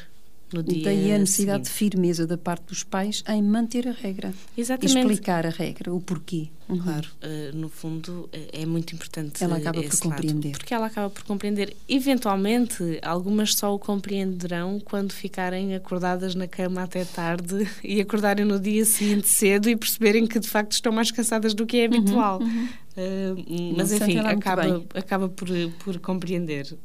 no 0.53 0.63
dia 0.63 0.83
Daí 0.83 1.13
a 1.13 1.17
necessidade 1.17 1.67
seguinte. 1.67 1.89
de 1.89 1.97
firmeza 1.97 2.27
da 2.27 2.37
parte 2.37 2.65
dos 2.67 2.83
pais 2.83 3.23
em 3.27 3.41
manter 3.41 3.87
a 3.87 3.91
regra. 3.91 4.33
Exatamente. 4.57 4.97
Explicar 4.97 5.45
a 5.45 5.49
regra, 5.49 5.93
o 5.93 5.99
porquê. 5.99 6.49
Uhum. 6.69 6.79
Claro, 6.79 7.09
uh, 7.21 7.57
no 7.57 7.67
fundo 7.67 8.29
é 8.31 8.65
muito 8.65 8.95
importante. 8.95 9.43
Ela 9.43 9.57
acaba 9.57 9.83
por 9.83 9.99
compreender. 9.99 10.49
Lado, 10.49 10.57
porque 10.57 10.73
ela 10.73 10.85
acaba 10.85 11.09
por 11.09 11.23
compreender. 11.23 11.75
Eventualmente, 11.87 12.97
algumas 13.01 13.55
só 13.55 13.75
o 13.75 13.79
compreenderão 13.79 14.79
quando 14.79 15.11
ficarem 15.11 15.75
acordadas 15.75 16.33
na 16.33 16.47
cama 16.47 16.83
até 16.83 17.03
tarde 17.03 17.69
e 17.83 17.99
acordarem 17.99 18.45
no 18.45 18.59
dia 18.59 18.85
seguinte 18.85 19.27
cedo 19.27 19.69
e 19.69 19.75
perceberem 19.75 20.25
que 20.25 20.39
de 20.39 20.47
facto 20.47 20.71
estão 20.71 20.93
mais 20.93 21.11
cansadas 21.11 21.53
do 21.53 21.65
que 21.65 21.77
é 21.77 21.85
habitual. 21.85 22.39
Uhum, 22.39 22.47
uhum. 22.47 22.67
Uh, 22.91 23.73
mas 23.77 23.91
enfim, 23.91 24.17
acaba, 24.17 24.83
acaba 24.93 25.29
por, 25.29 25.47
por 25.83 25.99
compreender. 25.99 26.77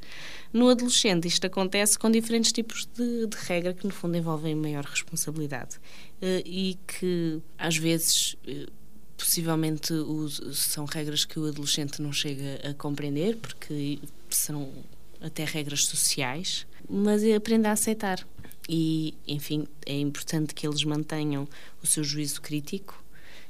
No 0.52 0.68
adolescente, 0.68 1.28
isto 1.28 1.46
acontece 1.46 1.98
com 1.98 2.10
diferentes 2.10 2.52
tipos 2.52 2.86
de, 2.86 3.26
de 3.26 3.36
regra 3.36 3.74
que, 3.74 3.86
no 3.86 3.92
fundo, 3.92 4.16
envolvem 4.16 4.54
maior 4.54 4.84
responsabilidade 4.84 5.76
uh, 5.76 6.42
e 6.44 6.78
que, 6.86 7.40
às 7.58 7.76
vezes, 7.76 8.36
uh, 8.46 8.70
possivelmente 9.16 9.92
os, 9.92 10.40
são 10.52 10.84
regras 10.84 11.24
que 11.24 11.38
o 11.38 11.46
adolescente 11.46 12.00
não 12.00 12.12
chega 12.12 12.68
a 12.68 12.74
compreender, 12.74 13.36
porque 13.36 13.98
são 14.30 14.72
até 15.20 15.44
regras 15.44 15.84
sociais, 15.84 16.66
mas 16.88 17.22
aprende 17.24 17.66
a 17.66 17.72
aceitar. 17.72 18.26
E, 18.68 19.14
enfim, 19.26 19.66
é 19.84 19.98
importante 19.98 20.54
que 20.54 20.66
eles 20.66 20.82
mantenham 20.84 21.48
o 21.82 21.86
seu 21.86 22.02
juízo 22.02 22.40
crítico 22.40 23.02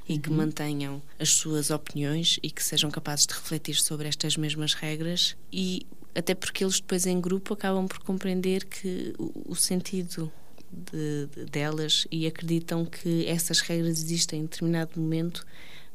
e 0.07 0.17
que 0.17 0.29
uhum. 0.29 0.37
mantenham 0.37 1.01
as 1.19 1.29
suas 1.29 1.69
opiniões 1.69 2.39
e 2.41 2.49
que 2.49 2.63
sejam 2.63 2.89
capazes 2.89 3.25
de 3.25 3.33
refletir 3.33 3.75
sobre 3.75 4.07
estas 4.07 4.37
mesmas 4.37 4.73
regras 4.73 5.35
e 5.51 5.85
até 6.17 6.33
porque 6.33 6.63
eles 6.63 6.79
depois 6.79 7.05
em 7.05 7.21
grupo 7.21 7.53
acabam 7.53 7.87
por 7.87 7.99
compreender 7.99 8.65
que 8.65 9.13
o, 9.19 9.51
o 9.51 9.55
sentido 9.55 10.31
de, 10.71 11.27
de, 11.27 11.45
delas 11.45 12.07
e 12.11 12.25
acreditam 12.25 12.85
que 12.85 13.27
essas 13.27 13.59
regras 13.59 13.99
existem 13.99 14.39
em 14.39 14.43
determinado 14.43 14.99
momento, 14.99 15.45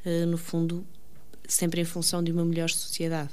uh, 0.07 0.27
no 0.27 0.39
fundo, 0.39 0.87
sempre 1.47 1.81
em 1.81 1.85
função 1.85 2.23
de 2.23 2.31
uma 2.31 2.45
melhor 2.45 2.71
sociedade. 2.71 3.31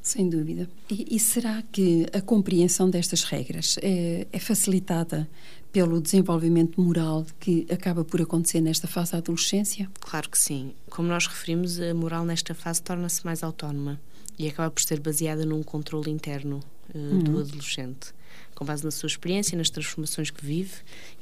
Sem 0.00 0.28
dúvida. 0.28 0.68
E, 0.90 1.14
e 1.16 1.20
será 1.20 1.62
que 1.70 2.06
a 2.14 2.20
compreensão 2.20 2.88
destas 2.88 3.22
regras 3.24 3.76
é, 3.82 4.26
é, 4.32 4.38
facilitada 4.38 5.28
pelo 5.70 6.00
desenvolvimento 6.00 6.80
moral 6.80 7.26
que 7.38 7.66
acaba 7.70 8.04
por 8.04 8.20
acontecer 8.20 8.60
nesta 8.62 8.88
fase 8.88 9.12
da 9.12 9.18
adolescência? 9.18 9.88
Claro 10.00 10.30
que 10.30 10.38
sim. 10.38 10.72
Como 10.90 11.06
nós 11.06 11.26
referimos, 11.26 11.78
a 11.78 11.94
moral 11.94 12.24
nesta 12.24 12.54
fase 12.54 12.82
torna-se 12.82 13.24
mais 13.24 13.42
autónoma 13.44 14.00
e 14.38 14.48
acaba 14.48 14.70
por 14.70 14.82
ser 14.82 15.00
baseada 15.00 15.44
num 15.44 15.62
controle 15.62 16.10
interno 16.10 16.60
uh, 16.94 16.98
uhum. 16.98 17.18
do 17.20 17.40
adolescente, 17.40 18.12
com 18.54 18.64
base 18.64 18.84
na 18.84 18.90
sua 18.90 19.06
experiência, 19.06 19.56
nas 19.56 19.70
transformações 19.70 20.30
que 20.30 20.44
vive 20.44 20.74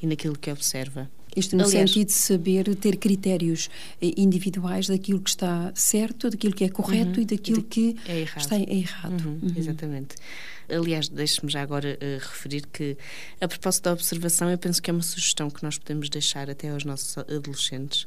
e 0.02 0.06
naquilo 0.06 0.36
que 0.36 0.50
observa. 0.50 1.10
Isto 1.36 1.56
no 1.56 1.64
Aliás, 1.64 1.90
sentido 1.90 2.08
de 2.08 2.12
saber 2.12 2.74
ter 2.74 2.96
critérios 2.96 3.70
eh, 4.02 4.12
individuais 4.16 4.88
daquilo 4.88 5.20
que 5.20 5.30
está 5.30 5.70
certo, 5.76 6.28
daquilo 6.28 6.52
que 6.52 6.64
é 6.64 6.68
correto 6.68 7.16
uhum, 7.18 7.22
e 7.22 7.24
daquilo 7.24 7.62
que 7.62 7.96
é 8.08 8.20
errado. 8.20 8.40
está 8.40 8.58
errado. 8.58 9.26
Uhum, 9.26 9.38
uhum. 9.42 9.54
Exatamente. 9.56 10.16
Aliás, 10.68 11.08
deixe-me 11.08 11.50
já 11.50 11.62
agora 11.62 11.98
uh, 12.00 12.18
referir 12.18 12.66
que, 12.66 12.96
a 13.40 13.46
propósito 13.48 13.84
da 13.84 13.92
observação, 13.92 14.50
eu 14.50 14.58
penso 14.58 14.82
que 14.82 14.90
é 14.90 14.92
uma 14.92 15.02
sugestão 15.02 15.50
que 15.50 15.62
nós 15.62 15.78
podemos 15.78 16.08
deixar 16.08 16.50
até 16.50 16.70
aos 16.70 16.84
nossos 16.84 17.16
adolescentes 17.18 18.06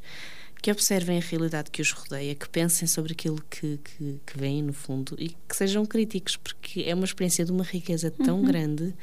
que 0.64 0.70
observem 0.70 1.18
a 1.18 1.20
realidade 1.20 1.70
que 1.70 1.82
os 1.82 1.90
rodeia, 1.92 2.34
que 2.34 2.48
pensem 2.48 2.88
sobre 2.88 3.12
aquilo 3.12 3.38
que, 3.50 3.78
que, 3.84 4.18
que 4.24 4.38
veem 4.38 4.62
no 4.62 4.72
fundo 4.72 5.14
e 5.18 5.28
que 5.46 5.54
sejam 5.54 5.84
críticos, 5.84 6.38
porque 6.38 6.84
é 6.86 6.94
uma 6.94 7.04
experiência 7.04 7.44
de 7.44 7.52
uma 7.52 7.62
riqueza 7.62 8.10
tão 8.10 8.38
uhum. 8.38 8.46
grande, 8.46 8.94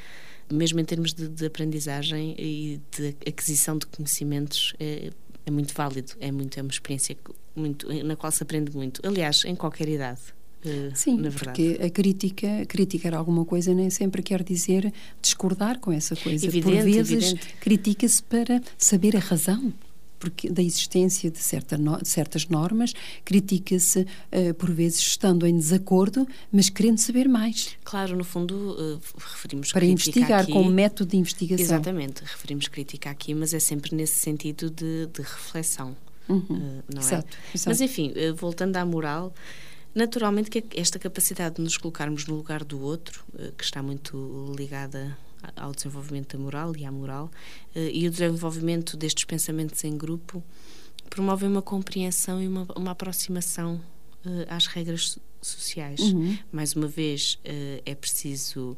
mesmo 0.51 0.79
em 0.79 0.83
termos 0.83 1.13
de, 1.13 1.27
de, 1.27 1.45
aprendizagem 1.45 2.33
e 2.35 2.81
de 2.97 3.15
aquisição 3.27 3.77
de 3.77 3.85
conhecimentos, 3.85 4.73
é, 4.79 5.11
é 5.45 5.51
muito 5.51 5.71
válido, 5.75 6.13
é, 6.19 6.31
muito, 6.31 6.57
é 6.57 6.63
uma 6.63 6.71
experiência 6.71 7.15
muito, 7.55 7.87
na 8.05 8.15
qual 8.15 8.31
se 8.31 8.41
aprende 8.41 8.75
muito. 8.75 8.99
Aliás, 9.05 9.45
em 9.45 9.55
qualquer 9.55 9.87
idade. 9.87 10.21
Uh, 10.65 10.91
Sim, 10.95 11.21
porque 11.37 11.79
a 11.79 11.91
crítica, 11.91 12.65
criticar 12.67 13.13
alguma 13.13 13.45
coisa 13.45 13.71
nem 13.71 13.91
sempre 13.91 14.23
quer 14.23 14.41
dizer 14.41 14.91
discordar 15.21 15.79
com 15.79 15.91
essa 15.91 16.15
coisa. 16.15 16.43
Evidente, 16.43 16.75
Por 16.75 16.83
vezes 16.83 17.33
critica-se 17.59 18.23
para 18.23 18.59
saber 18.79 19.15
a 19.15 19.19
razão 19.19 19.71
porque 20.21 20.51
da 20.51 20.61
existência 20.61 21.31
de 21.31 21.39
certa 21.39 21.79
no, 21.79 21.99
certas 22.05 22.47
normas, 22.47 22.93
critica-se 23.25 24.01
uh, 24.01 24.53
por 24.53 24.69
vezes 24.71 24.99
estando 24.99 25.47
em 25.47 25.57
desacordo, 25.57 26.27
mas 26.51 26.69
querendo 26.69 26.99
saber 26.99 27.27
mais. 27.27 27.75
Claro, 27.83 28.15
no 28.15 28.23
fundo 28.23 28.77
uh, 28.79 29.01
referimos 29.17 29.71
para 29.71 29.83
investigar 29.83 30.43
aqui, 30.43 30.51
com 30.51 30.61
o 30.61 30.69
método 30.69 31.09
de 31.09 31.17
investigação. 31.17 31.65
Exatamente, 31.65 32.21
referimos 32.21 32.67
crítica 32.67 33.09
aqui, 33.09 33.33
mas 33.33 33.51
é 33.51 33.59
sempre 33.59 33.95
nesse 33.95 34.19
sentido 34.19 34.69
de, 34.69 35.07
de 35.07 35.21
reflexão, 35.23 35.97
uhum, 36.29 36.37
uh, 36.37 36.83
não 36.93 37.01
exato, 37.01 37.35
é? 37.35 37.55
Exato. 37.55 37.69
Mas 37.69 37.81
enfim, 37.81 38.13
voltando 38.37 38.77
à 38.77 38.85
moral. 38.85 39.33
Naturalmente 39.93 40.49
que 40.49 40.63
esta 40.79 40.97
capacidade 40.97 41.55
de 41.55 41.61
nos 41.63 41.75
colocarmos 41.75 42.25
no 42.25 42.35
lugar 42.35 42.63
do 42.63 42.79
outro, 42.79 43.25
que 43.57 43.63
está 43.63 43.83
muito 43.83 44.53
ligada 44.57 45.17
ao 45.55 45.71
desenvolvimento 45.71 46.37
da 46.37 46.43
moral 46.43 46.75
e 46.75 46.85
à 46.85 46.91
moral, 46.91 47.29
eh, 47.75 47.91
e 47.93 48.07
o 48.07 48.11
desenvolvimento 48.11 48.97
destes 48.97 49.25
pensamentos 49.25 49.83
em 49.83 49.97
grupo 49.97 50.43
promovem 51.09 51.49
uma 51.49 51.61
compreensão 51.61 52.41
e 52.41 52.47
uma, 52.47 52.67
uma 52.75 52.91
aproximação 52.91 53.81
eh, 54.25 54.45
às 54.49 54.67
regras 54.67 55.17
sociais. 55.41 55.99
Uhum. 55.99 56.37
Mais 56.51 56.75
uma 56.75 56.87
vez, 56.87 57.39
uh, 57.45 57.81
é 57.83 57.95
preciso, 57.95 58.77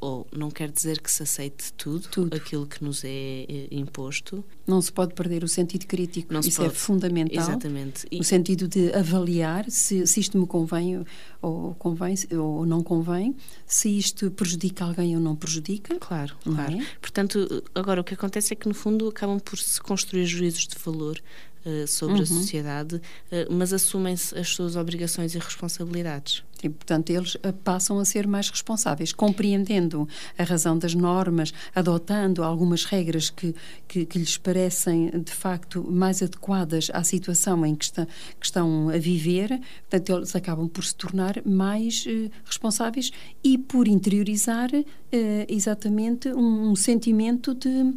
ou 0.00 0.26
não 0.34 0.50
quer 0.50 0.70
dizer 0.70 1.00
que 1.00 1.10
se 1.10 1.22
aceite 1.22 1.72
tudo, 1.72 2.08
tudo. 2.08 2.36
aquilo 2.36 2.66
que 2.66 2.82
nos 2.84 3.02
é 3.04 3.46
uh, 3.48 3.74
imposto. 3.74 4.44
Não 4.66 4.80
se 4.80 4.92
pode 4.92 5.14
perder 5.14 5.42
o 5.42 5.48
sentido 5.48 5.86
crítico, 5.86 6.32
não 6.32 6.40
isso 6.40 6.62
é 6.62 6.70
fundamental. 6.70 7.42
Exatamente. 7.42 8.06
E... 8.10 8.20
O 8.20 8.24
sentido 8.24 8.68
de 8.68 8.92
avaliar 8.92 9.70
se, 9.70 10.06
se 10.06 10.20
isto 10.20 10.38
me 10.38 10.46
convém 10.46 11.04
ou, 11.40 11.74
convém 11.74 12.14
ou 12.32 12.64
não 12.66 12.82
convém, 12.82 13.34
se 13.66 13.88
isto 13.96 14.30
prejudica 14.30 14.84
alguém 14.84 15.16
ou 15.16 15.22
não 15.22 15.34
prejudica. 15.34 15.96
Claro, 15.98 16.36
claro. 16.42 16.74
É? 16.74 16.86
Portanto, 17.00 17.64
agora 17.74 18.00
o 18.00 18.04
que 18.04 18.14
acontece 18.14 18.52
é 18.52 18.56
que, 18.56 18.68
no 18.68 18.74
fundo, 18.74 19.08
acabam 19.08 19.40
por 19.40 19.58
se 19.58 19.80
construir 19.80 20.26
juízos 20.26 20.66
de 20.66 20.76
valor 20.78 21.20
eh, 21.68 21.86
sobre 21.86 22.16
uhum. 22.16 22.22
a 22.22 22.26
sociedade, 22.26 22.96
uh, 22.96 23.00
mas 23.50 23.72
assumem-se 23.72 24.36
as 24.38 24.48
suas 24.48 24.76
obrigações 24.76 25.34
e 25.34 25.38
responsabilidades. 25.38 26.42
E, 26.64 26.68
portanto, 26.68 27.10
eles 27.10 27.34
uh, 27.36 27.52
passam 27.64 27.98
a 27.98 28.04
ser 28.04 28.26
mais 28.26 28.48
responsáveis, 28.50 29.12
compreendendo 29.12 30.08
a 30.36 30.42
razão 30.44 30.78
das 30.78 30.94
normas, 30.94 31.52
adotando 31.74 32.42
algumas 32.42 32.84
regras 32.84 33.30
que, 33.30 33.54
que, 33.86 34.04
que 34.06 34.18
lhes 34.18 34.36
parecem, 34.36 35.10
de 35.10 35.32
facto, 35.32 35.84
mais 35.90 36.22
adequadas 36.22 36.90
à 36.92 37.02
situação 37.02 37.64
em 37.64 37.74
que, 37.74 37.84
está, 37.84 38.06
que 38.06 38.46
estão 38.46 38.88
a 38.88 38.98
viver. 38.98 39.60
Portanto, 39.88 40.12
eles 40.12 40.36
acabam 40.36 40.68
por 40.68 40.84
se 40.84 40.94
tornar 40.94 41.42
mais 41.44 42.04
responsáveis 42.44 43.10
e 43.42 43.58
por 43.58 43.86
interiorizar 43.88 44.70
exatamente 45.48 46.28
um, 46.28 46.70
um 46.70 46.76
sentimento 46.76 47.54
de 47.54 47.94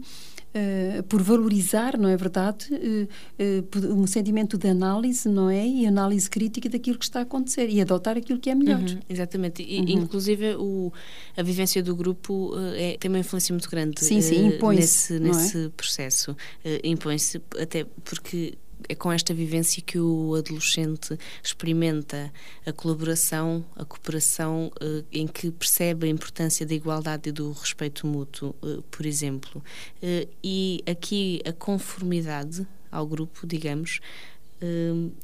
uh, 0.55 1.03
por 1.03 1.21
valorizar, 1.21 1.97
não 1.97 2.09
é 2.09 2.17
verdade, 2.17 2.67
uh, 2.73 3.93
um 3.93 4.05
sentimento 4.07 4.57
de 4.57 4.67
análise, 4.69 5.27
não 5.27 5.49
é? 5.49 5.65
E 5.65 5.85
análise 5.85 6.29
crítica 6.29 6.69
daquilo 6.69 6.97
que 6.97 7.05
está 7.05 7.19
a 7.19 7.23
acontecer 7.23 7.69
e 7.69 7.81
adotar 7.81 8.17
aquilo 8.17 8.39
que 8.39 8.49
é 8.49 8.55
melhor. 8.55 8.79
Uhum, 8.79 8.99
exatamente. 9.09 9.63
E, 9.63 9.79
uhum. 9.79 10.03
Inclusive, 10.03 10.55
o, 10.55 10.91
a 11.35 11.43
vivência 11.43 11.81
do 11.81 11.95
grupo 11.95 12.53
é, 12.75 12.97
tem 12.99 13.09
uma 13.09 13.19
influência 13.19 13.53
muito 13.53 13.69
grande 13.69 14.03
sim, 14.03 14.21
sim, 14.21 14.57
nesse, 14.75 15.19
nesse 15.19 15.65
é? 15.65 15.69
processo. 15.69 16.35
impõe-se, 16.83 17.41
até 17.59 17.85
porque 18.03 18.57
é 18.87 18.95
com 18.95 19.11
esta 19.11 19.33
vivência 19.33 19.81
que 19.81 19.99
o 19.99 20.35
adolescente 20.35 21.17
experimenta 21.43 22.31
a 22.65 22.71
colaboração, 22.71 23.63
a 23.75 23.85
cooperação, 23.85 24.71
eh, 24.79 25.03
em 25.11 25.27
que 25.27 25.51
percebe 25.51 26.07
a 26.07 26.09
importância 26.09 26.65
da 26.65 26.73
igualdade 26.73 27.29
e 27.29 27.31
do 27.31 27.51
respeito 27.51 28.05
mútuo, 28.07 28.55
eh, 28.63 28.79
por 28.89 29.05
exemplo. 29.05 29.63
Eh, 30.01 30.27
e 30.43 30.83
aqui 30.85 31.41
a 31.45 31.53
conformidade 31.53 32.65
ao 32.91 33.07
grupo, 33.07 33.47
digamos, 33.47 33.99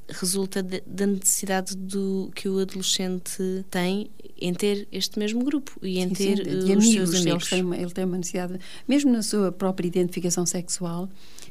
resulta 0.10 0.64
da 0.64 1.06
necessidade 1.06 1.78
do 1.78 2.32
que 2.34 2.50
o 2.50 2.58
adolescente 2.58 3.64
tem 3.70 4.10
em 4.40 4.52
ter 4.52 4.88
este 4.92 5.20
mesmo 5.20 5.44
grupo 5.44 5.78
e 5.84 6.00
em 6.00 6.08
sim, 6.08 6.16
ter 6.16 6.44
sim, 6.44 6.58
os 6.58 6.64
amigos, 6.64 6.86
seus 6.86 7.16
amigos. 7.16 7.52
Ele 7.52 7.64
tem, 7.64 7.82
ele 7.82 7.92
tem 7.92 8.06
uma 8.06 8.18
necessidade, 8.18 8.60
mesmo 8.88 9.12
na 9.12 9.22
sua 9.22 9.52
própria 9.52 9.88
identificação 9.88 10.44
sexual, 10.44 11.08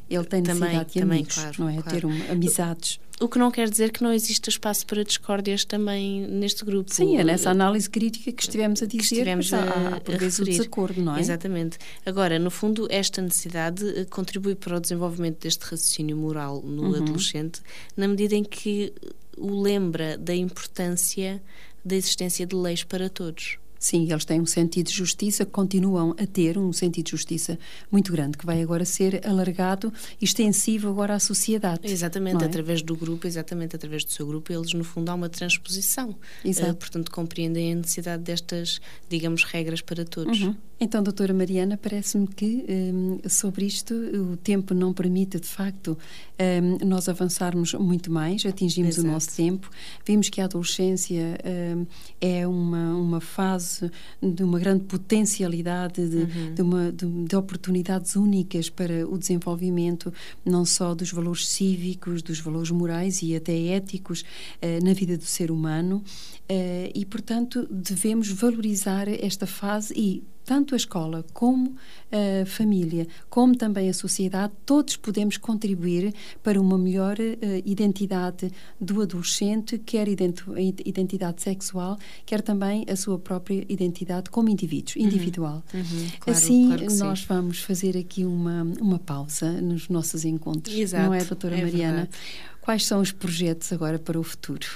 ele 0.09 0.25
tem 0.25 0.41
necessidade 0.41 0.71
também, 0.73 0.87
de 0.87 1.01
também, 1.01 1.19
amigos, 1.19 1.35
claro, 1.35 1.57
não 1.59 1.69
é? 1.69 1.83
Claro. 1.83 1.91
Ter 1.91 2.07
um, 2.07 2.33
amizades. 2.33 3.01
O 3.19 3.29
que 3.29 3.39
não 3.39 3.51
quer 3.51 3.69
dizer 3.71 3.91
que 3.93 4.03
não 4.03 4.13
exista 4.13 4.51
espaço 4.51 4.87
para 4.87 5.03
discórdias 5.03 5.65
também 5.65 6.27
neste 6.27 6.65
grupo. 6.65 6.93
Sim, 6.93 7.17
é 7.17 7.25
nessa 7.25 7.51
análise 7.51 7.89
crítica 7.89 8.31
que 8.31 8.43
estivemos 8.43 8.83
a 8.83 8.87
dizer, 8.87 8.99
que 8.99 9.05
estivemos 9.05 9.53
a, 9.55 9.97
a, 9.97 10.01
por 10.01 10.19
vezes 10.19 10.39
o 10.39 10.45
desacordo, 10.45 11.03
não 11.03 11.17
é? 11.17 11.21
Exatamente. 11.21 11.79
Agora, 12.05 12.39
no 12.39 12.51
fundo, 12.51 12.87
esta 12.91 13.23
necessidade 13.23 13.89
eh, 13.89 14.05
contribui 14.05 14.55
para 14.55 14.77
o 14.77 14.81
desenvolvimento 14.81 15.41
deste 15.41 15.63
raciocínio 15.63 16.17
moral 16.17 16.61
no 16.63 16.91
uhum. 16.91 16.97
adolescente, 16.97 17.63
na 17.97 18.07
medida 18.07 18.35
em 18.35 18.45
que 18.45 18.93
o 19.39 19.63
lembra 19.63 20.19
da 20.19 20.35
importância 20.35 21.43
da 21.83 21.97
existência 21.97 22.45
de 22.45 22.55
leis 22.55 22.85
para 22.85 23.09
todos. 23.09 23.59
Sim, 23.87 24.11
eles 24.11 24.25
têm 24.25 24.41
um 24.41 24.47
sentido 24.47 24.89
de 24.89 24.93
justiça, 24.93 25.47
continuam 25.47 26.13
a 26.19 26.27
ter 26.27 26.59
um 26.59 26.73
sentido 26.73 27.05
de 27.05 27.13
justiça 27.13 27.57
muito 27.89 28.11
grande, 28.11 28.37
que 28.37 28.45
vai 28.45 28.61
agora 28.61 28.85
ser 28.85 29.25
alargado 29.25 29.93
e 30.21 30.25
extensivo 30.25 30.89
agora 30.89 31.15
à 31.15 31.21
sociedade. 31.21 31.83
Exatamente, 31.85 32.43
é? 32.43 32.49
através 32.49 32.83
do 32.83 32.97
grupo, 32.97 33.29
exatamente 33.29 33.77
através 33.77 34.05
do 34.05 34.11
seu 34.11 34.27
grupo, 34.27 34.53
eles 34.53 34.73
no 34.73 34.83
fundo 34.83 35.09
há 35.09 35.15
uma 35.15 35.29
transposição. 35.29 36.17
Exato. 36.45 36.73
Uh, 36.73 36.75
portanto, 36.75 37.13
compreendem 37.13 37.75
a 37.75 37.77
necessidade 37.77 38.25
destas, 38.25 38.81
digamos, 39.09 39.45
regras 39.45 39.81
para 39.81 40.05
todos. 40.05 40.41
Uhum. 40.41 40.57
Então, 40.79 41.03
doutora 41.03 41.33
Mariana, 41.33 41.79
parece-me 41.79 42.27
que 42.27 42.67
um, 42.69 43.19
sobre 43.29 43.65
isto 43.65 43.95
o 43.95 44.37
tempo 44.37 44.75
não 44.75 44.93
permite, 44.93 45.41
de 45.41 45.47
facto, 45.47 45.97
um, 46.39 46.87
nós 46.87 47.09
avançarmos 47.09 47.73
muito 47.73 48.13
mais, 48.13 48.45
atingimos 48.45 48.99
Exato. 48.99 49.09
o 49.09 49.11
nosso 49.11 49.35
tempo. 49.35 49.71
Vimos 50.05 50.29
que 50.29 50.39
a 50.39 50.45
adolescência 50.45 51.39
um, 51.75 51.87
é 52.21 52.47
uma, 52.47 52.95
uma 52.95 53.21
fase 53.23 53.91
de 54.23 54.43
uma 54.43 54.59
grande 54.59 54.85
potencialidade, 54.85 56.07
de, 56.09 56.17
uhum. 56.17 56.55
de, 56.55 56.63
uma, 56.63 56.93
de, 56.93 57.07
de, 57.07 57.37
oportunidades 57.37 58.15
únicas 58.15 58.69
para 58.69 59.09
o 59.09 59.17
desenvolvimento, 59.17 60.13
não 60.45 60.67
só 60.67 60.95
dos 60.95 61.11
valores 61.11 61.49
cívicos, 61.49 62.23
dos 62.23 62.39
valores 62.39 62.71
morais 62.71 63.23
e 63.23 63.35
até 63.35 63.57
éticos 63.69 64.21
uh, 64.21 64.85
na 64.85 64.93
vida 64.93 65.17
do 65.17 65.25
ser 65.25 65.51
humano. 65.51 66.05
Uh, 66.49 66.91
e, 66.95 67.05
portanto, 67.05 67.67
devemos 67.69 68.31
valorizar 68.31 69.09
esta 69.09 69.47
fase 69.47 69.93
e 69.97 70.23
tanto 70.47 70.75
a 70.75 70.77
escola 70.77 71.25
como 71.35 71.75
a 72.11 72.47
família, 72.47 73.09
como 73.29 73.57
também 73.57 73.91
a 73.91 73.93
sociedade, 73.93 74.53
todos 74.65 74.97
podemos 74.97 75.37
contribuir 75.37 76.15
para 76.41 76.61
uma 76.61 76.79
melhor 76.79 77.19
uh, 77.19 77.37
identidade 77.65 78.53
do 78.81 79.03
adolescente, 79.03 79.77
quer 79.77 80.07
identidade 80.09 81.43
sexual, 81.43 81.99
quer 82.25 82.41
também 82.43 82.87
a 82.89 82.95
sua 82.95 83.19
própria 83.19 83.67
identidade 83.69 84.31
como 84.31 84.49
indivíduo, 84.49 84.95
uhum. 84.97 85.05
individual. 85.05 85.65
Uhum. 85.75 85.83
Claro, 86.21 86.39
assim, 86.39 86.67
claro 86.69 86.95
nós 86.95 87.19
sim. 87.19 87.27
vamos 87.29 87.59
fazer 87.59 87.97
aqui 87.97 88.25
uma, 88.25 88.63
uma 88.81 89.01
pausa 89.01 89.61
nos 89.61 89.89
nossos 89.89 90.25
encontros, 90.25 90.77
Exato, 90.77 91.07
não 91.07 91.13
é, 91.15 91.25
doutora 91.25 91.57
é 91.57 91.63
Mariana? 91.63 91.97
Verdade. 91.97 92.19
Quais 92.67 92.85
são 92.85 93.01
os 93.01 93.13
projetos 93.13 93.73
agora 93.73 93.97
para 93.97 94.19
o 94.19 94.25
futuro? 94.25 94.67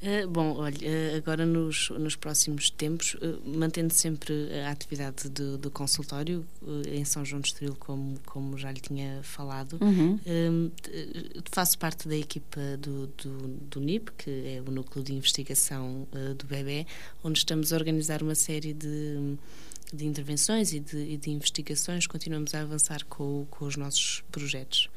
Uh, 0.00 0.28
bom, 0.28 0.54
olha, 0.54 0.78
uh, 0.78 1.16
agora 1.16 1.44
nos, 1.44 1.90
nos 1.90 2.14
próximos 2.14 2.70
tempos, 2.70 3.14
uh, 3.14 3.42
mantendo 3.44 3.92
sempre 3.92 4.32
a 4.64 4.70
atividade 4.70 5.28
do, 5.28 5.58
do 5.58 5.68
consultório 5.68 6.46
em 6.86 7.04
São 7.04 7.24
João 7.24 7.40
de 7.40 7.48
Estoril, 7.48 7.74
como, 7.74 8.20
como 8.24 8.56
já 8.56 8.70
lhe 8.70 8.80
tinha 8.80 9.18
falado, 9.24 9.80
uhum. 9.80 10.70
faço 11.50 11.76
parte 11.76 12.06
da 12.06 12.16
equipa 12.16 12.60
do, 12.78 13.08
do, 13.08 13.48
do, 13.68 13.80
NIP, 13.80 14.12
que 14.12 14.30
é 14.30 14.62
o 14.64 14.70
Núcleo 14.70 15.04
de 15.04 15.12
Investigação 15.12 16.06
do 16.38 16.46
Bebê, 16.46 16.86
onde 17.24 17.40
estamos 17.40 17.72
a 17.72 17.76
organizar 17.76 18.22
uma 18.22 18.36
série 18.36 18.72
de 18.72 19.36
de 19.92 20.06
intervenções 20.06 20.72
e 20.72 20.78
de, 20.78 20.96
e 20.96 21.16
de 21.16 21.30
investigações, 21.30 22.06
continuamos 22.06 22.54
a 22.54 22.60
avançar 22.60 23.04
com, 23.06 23.44
com 23.50 23.64
os 23.64 23.76
nossos 23.76 24.22
projetos. 24.30 24.88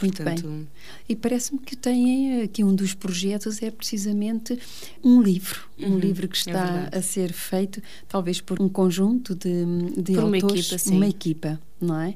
Muito 0.00 0.22
Portanto, 0.22 0.46
bem. 0.46 0.68
E 1.08 1.14
parece-me 1.14 1.60
que 1.60 1.76
têm 1.76 2.42
aqui 2.42 2.64
um 2.64 2.74
dos 2.74 2.94
projetos 2.94 3.62
é 3.62 3.70
precisamente 3.70 4.58
um 5.02 5.22
livro, 5.22 5.68
um 5.78 5.92
uhum, 5.92 5.98
livro 5.98 6.28
que 6.28 6.36
é 6.36 6.38
está 6.38 6.88
é 6.90 6.98
a 6.98 7.02
ser 7.02 7.32
feito 7.32 7.80
talvez 8.08 8.40
por 8.40 8.60
um 8.60 8.68
conjunto 8.68 9.34
de, 9.34 9.64
de 9.96 10.14
por 10.14 10.24
autores, 10.24 10.32
uma 10.32 10.36
equipa, 10.36 10.78
sim. 10.78 10.96
uma 10.96 11.06
equipa, 11.06 11.60
não 11.80 12.00
é? 12.00 12.10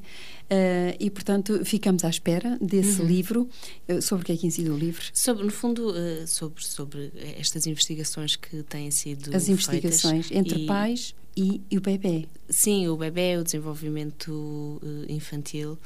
Uh, 0.50 0.96
e 0.98 1.10
portanto 1.10 1.62
ficamos 1.64 2.04
à 2.04 2.08
espera 2.08 2.58
desse 2.60 3.02
uhum. 3.02 3.06
livro. 3.06 3.48
Uh, 3.88 4.00
sobre 4.00 4.22
o 4.22 4.26
que 4.26 4.32
é 4.32 4.36
que 4.36 4.46
incide 4.46 4.70
o 4.70 4.76
livro? 4.76 5.04
Sobre, 5.12 5.44
no 5.44 5.50
fundo, 5.50 5.90
uh, 5.90 6.26
sobre 6.26 6.64
sobre 6.64 7.12
estas 7.38 7.66
investigações 7.66 8.34
que 8.34 8.62
têm 8.62 8.90
sido 8.90 9.34
as 9.36 9.48
investigações 9.48 10.30
entre 10.30 10.62
e... 10.62 10.66
pais 10.66 11.14
e, 11.36 11.60
e, 11.70 11.78
o 11.78 11.80
bebê. 11.80 12.26
Sim, 12.48 12.88
o 12.88 12.96
bebê, 12.96 13.36
o 13.36 13.44
desenvolvimento 13.44 14.80
infantil 15.08 15.78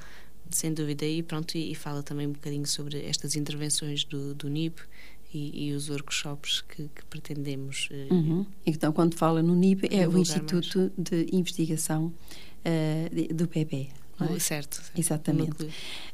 sem 0.57 0.73
dúvida. 0.73 1.05
E 1.07 1.23
pronto, 1.23 1.57
e, 1.57 1.73
e, 1.73 1.75
fala 1.75 2.03
também 2.03 2.27
um 2.27 2.33
bocadinho 2.33 2.67
sobre 2.67 3.05
estas 3.05 3.37
intervenções 3.37 4.05
do, 4.05 4.35
do 4.35 4.49
NIB 4.49 4.77
e, 5.33 5.69
e 5.69 5.73
os 5.73 5.89
workshops 5.89 6.63
que, 6.63 6.89
que 6.95 7.05
pretendemos. 7.07 7.89
Uh, 7.91 8.15
uhum. 8.15 8.47
Então, 8.67 8.93
quando 8.93 9.17
fala 9.17 9.43
no 9.43 9.55
NIB, 9.55 9.89
é 9.91 10.07
o 10.07 10.17
Instituto 10.19 10.79
mais. 10.79 10.93
de 10.99 11.27
Investigação 11.33 12.07
uh, 12.07 13.35
do 13.35 13.47
bebê. 13.47 13.89
É? 14.21 14.39
Certo. 14.39 14.83
Exatamente. 14.97 15.69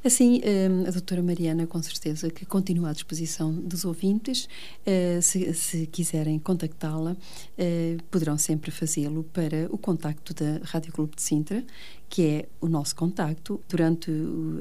Assim, 0.05 0.41
hum, 0.45 0.85
a 0.87 0.91
doutora 0.91 1.23
Mariana, 1.23 1.67
com 1.67 1.83
certeza, 1.83 2.31
que 2.31 2.47
continua 2.47 2.91
à 2.91 2.93
disposição 2.93 3.53
dos 3.53 3.85
ouvintes. 3.85 4.49
Eh, 4.87 5.21
se, 5.21 5.53
se 5.53 5.87
quiserem 5.87 6.39
contactá-la, 6.39 7.17
eh, 7.57 7.97
poderão 8.11 8.39
sempre 8.39 8.71
fazê-lo 8.71 9.25
para 9.25 9.67
o 9.71 9.77
contacto 9.77 10.33
da 10.33 10.61
Rádio 10.63 10.93
Clube 10.93 11.17
de 11.17 11.23
Sintra, 11.23 11.65
que 12.09 12.23
é 12.23 12.49
o 12.61 12.69
nosso 12.69 12.97
contacto 12.97 13.61
durante 13.69 14.11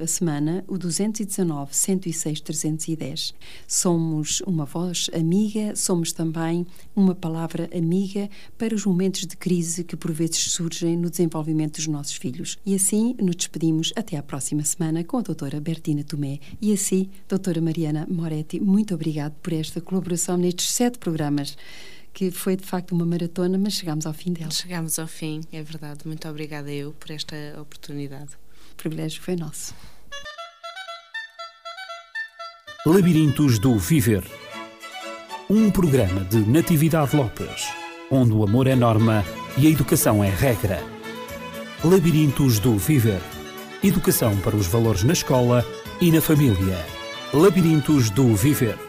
a 0.02 0.08
semana, 0.08 0.64
o 0.68 0.78
219 0.78 1.76
106 1.76 2.42
310. 2.42 3.34
Somos 3.68 4.42
uma 4.42 4.66
voz 4.66 5.10
amiga, 5.14 5.76
somos 5.76 6.12
também 6.12 6.66
uma 6.96 7.16
palavra 7.16 7.70
amiga 7.76 8.30
para 8.58 8.76
os 8.76 8.86
momentos 8.86 9.26
de 9.26 9.38
crise 9.38 9.84
que 9.84 9.96
por 9.96 10.12
vezes 10.12 10.52
surgem 10.52 10.98
no 10.98 11.10
desenvolvimento 11.10 11.78
dos 11.78 11.88
nossos 11.88 12.14
filhos. 12.14 12.58
E 12.66 12.76
assim 12.76 13.16
nos 13.22 13.36
despedimos 13.36 13.94
até 13.96 14.18
à 14.18 14.24
próxima 14.24 14.64
semana 14.64 15.04
com 15.04 15.18
a 15.18 15.22
doutora 15.22 15.60
Bertina 15.60 16.04
Tomé. 16.04 16.40
E 16.62 16.74
assim, 16.74 17.10
doutora 17.28 17.62
Mariana 17.62 18.06
Moretti, 18.10 18.60
muito 18.60 18.94
obrigado 18.94 19.34
por 19.42 19.54
esta 19.54 19.80
colaboração 19.80 20.38
nestes 20.38 20.72
sete 20.72 20.98
programas 20.98 21.56
que 22.18 22.32
foi 22.32 22.56
de 22.56 22.66
facto 22.66 22.94
uma 22.94 23.06
maratona, 23.06 23.60
mas 23.60 23.74
chegámos 23.74 24.08
ao 24.08 24.12
fim 24.12 24.34
dela. 24.34 24.50
Chegámos 24.50 24.98
ao 24.98 25.06
fim, 25.06 25.42
é 25.52 25.62
verdade. 25.62 26.00
Muito 26.04 26.28
obrigada 26.28 26.72
eu 26.72 26.92
por 26.94 27.12
esta 27.12 27.36
oportunidade. 27.62 28.32
O 28.72 28.76
privilégio 28.76 29.22
foi 29.22 29.36
nosso. 29.36 29.76
Labirintos 32.84 33.60
do 33.60 33.78
Viver. 33.78 34.24
Um 35.48 35.70
programa 35.70 36.22
de 36.26 36.38
Natividade 36.38 37.16
Lopes, 37.16 37.68
onde 38.10 38.34
o 38.34 38.44
amor 38.44 38.66
é 38.66 38.76
norma 38.76 39.24
e 39.56 39.68
a 39.68 39.70
educação 39.70 40.24
é 40.24 40.30
regra. 40.32 40.82
Labirintos 41.84 42.58
do 42.58 42.80
Viver. 42.80 43.22
Educação 43.84 44.36
para 44.38 44.56
os 44.56 44.66
valores 44.66 45.04
na 45.04 45.14
escola 45.14 45.64
e 46.02 46.12
na 46.12 46.20
família. 46.20 46.84
Labirintos 47.32 48.10
do 48.10 48.36
Viver 48.36 48.87